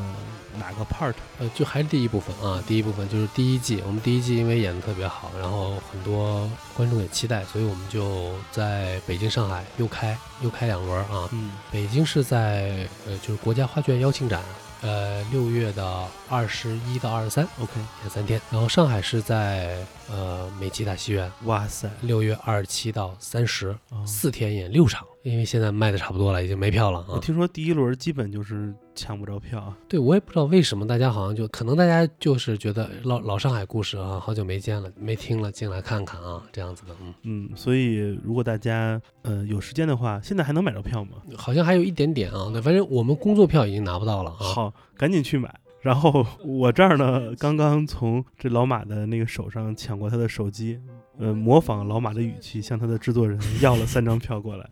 [0.58, 1.12] 哪个 part？
[1.38, 3.82] 呃，就还是第一部分啊，第一部分就是第一季。
[3.86, 11.28] 我们第一季因为演的特别好，然后很多观众也期待，所以我们就在北京、上海又开又开两轮啊。
[11.32, 14.42] 嗯北京是在呃就是国家话剧院邀请展，
[14.82, 17.72] 呃六月的二十一到二十三，OK，
[18.02, 19.78] 演三天，然后上海是在
[20.10, 27.06] 呃美琪大戏院哇塞，六月二十七到三十啊四天演六场，因为现在卖的差不多了，已经没票了啊。
[27.10, 29.76] 我听说第一轮基本就是抢不着票啊。
[29.86, 41.18] 对我也不知道为什么大家好像就可能大家就是觉得老老上海故事啊，好久没见了，没听了，进来看看啊，这样子的，嗯，嗯，所以如果大家呃有时间的话，现在还能买着票吗？
[41.36, 44.36] 好像还有一点点啊，对，反正我们工作票已经拿不到了啊。
[44.40, 45.54] 好，赶紧去买。
[45.80, 50.80] 然后我这儿呢，刚刚从这老马的那个手上抢过他的手机，
[51.18, 54.68] 呃，模仿老马的语气向他的制作人 要了三张票过来。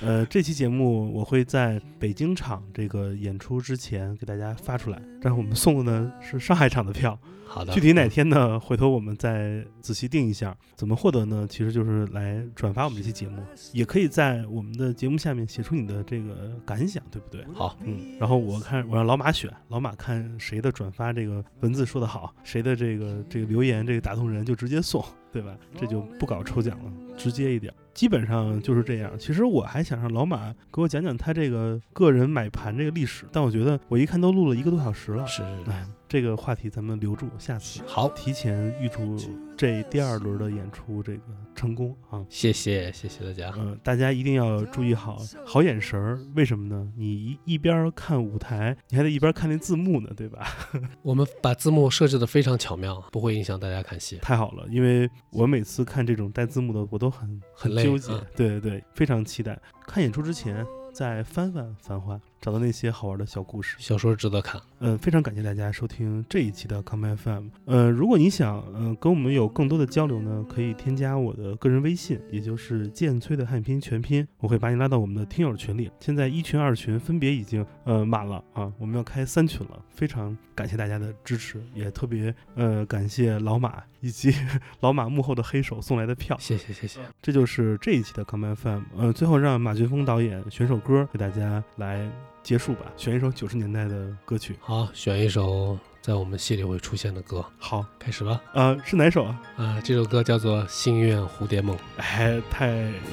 [0.00, 7.18] 呃，这期节目我会在北京场这个演出之前给大家发出来，但是我们送的呢是上海场的票。
[7.46, 8.58] 好的，具体哪天呢？
[8.58, 10.56] 回头我们再仔细定一下。
[10.74, 11.46] 怎么获得呢？
[11.48, 13.40] 其实就是来转发我们这期节目，
[13.72, 17.44] 也可以在我们的节目下面写出你的这个感想，对不对？
[17.52, 25.04] 好，嗯，然后我看我让老马选，老马看谁的转发这个文字说得好，谁的这个这个留言这个打动人就直接送，
[25.34, 25.52] 对吧？
[25.76, 27.74] 这就不搞抽奖了，直接一点。
[27.92, 29.10] 基本上就是这样。
[29.18, 35.84] 其实我还想让老马给我讲讲他这个个人买盘这个历史，但我觉得我一看都录了一个多小时了，是哎，
[36.14, 37.82] 这个话题咱们留住下次。
[37.88, 39.18] 好，提前预祝
[39.56, 41.22] 这第二轮的演出这个
[41.56, 42.24] 成功啊！
[42.28, 43.52] 谢谢谢谢大家。
[43.58, 46.16] 嗯、大家一定要注意好好眼神儿。
[46.36, 46.88] 为什么呢？
[46.96, 50.46] 你一一边儿看舞台，你还得一边儿看那字幕呢，对吧？
[51.02, 54.16] 我们把字幕设置的非常巧妙，不会影响大家看戏。
[54.18, 58.12] 太好了，因为我每次看这种带字幕的，我都很很纠结。
[58.12, 59.60] 嗯对对对，非常期待。
[59.84, 63.74] 看演出之前再翻翻《繁花》，找到那些好玩的小故事。
[63.78, 64.60] 小说值得看。
[64.80, 67.46] 嗯，非常感谢大家收听这一期的 Come FM。
[67.64, 75.90] 呃，如果你想呃跟我们有更多的交流呢，可以添加我的个人微信，也就是剑崔的汉语拼全拼，我会把你拉到我们的听友群里。
[76.00, 79.82] 现在一群、二群分别已经呃满了啊，我们要开三群了。
[79.88, 84.34] 非常感谢大家的支持，也特别呃感谢老马以及
[84.80, 86.36] 老马幕后的黑手送来的票。
[86.38, 87.00] 谢谢谢谢。
[87.22, 88.82] 这就是这一期的 Come FM。
[88.98, 92.06] 呃，最后让马俊峰导演选首歌给大家来
[92.44, 94.54] 结束吧，选一首九十年代的歌曲。
[94.60, 98.40] 好，选一首在我们戏里会出现的歌，好，开始吧。
[98.52, 99.40] 呃，是哪首啊？
[99.56, 101.74] 啊、这首歌叫做《心愿蝴蝶梦》。
[101.96, 102.68] 哎，太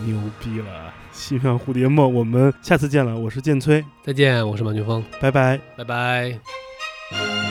[0.06, 0.94] 牛逼了！
[1.14, 3.18] 心愿蝴蝶梦，我们下次见了。
[3.18, 5.60] 我是剑崔，再见，我是马俊峰，拜拜。
[5.78, 7.51] 拜拜。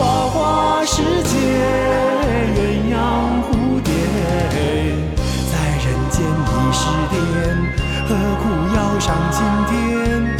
[0.00, 1.36] 花花世界，
[2.56, 2.58] 鸳
[2.90, 2.96] 鸯
[3.44, 3.92] 蝴蝶，
[5.52, 6.80] 在人间已是
[7.10, 7.14] 癫，
[8.08, 8.42] 何苦
[8.74, 10.39] 要上青天？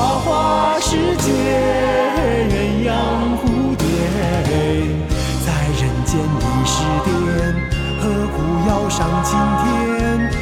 [0.00, 1.28] 花花世界，
[2.48, 2.90] 鸳鸯
[3.36, 3.84] 蝴蝶，
[5.44, 5.48] 在
[5.78, 6.72] 人间已是
[7.04, 7.06] 癫，
[8.00, 8.34] 何苦
[8.66, 10.39] 要上青天？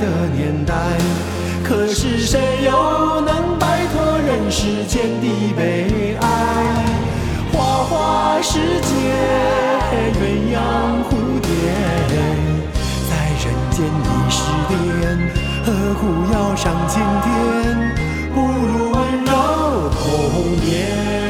[0.00, 0.74] 的年代，
[1.62, 6.26] 可是谁又能摆脱人世间的悲哀？
[7.52, 8.90] 花花世界，
[10.16, 10.22] 鸳
[10.54, 10.58] 鸯
[11.04, 11.10] 蝴
[11.42, 11.48] 蝶，
[13.10, 13.12] 在
[13.44, 14.40] 人间已是
[14.70, 14.72] 癫，
[15.66, 15.68] 何
[16.00, 17.28] 苦要上青天？
[18.32, 18.96] 不如温
[19.26, 19.30] 柔
[19.90, 20.00] 童
[20.64, 21.29] 年。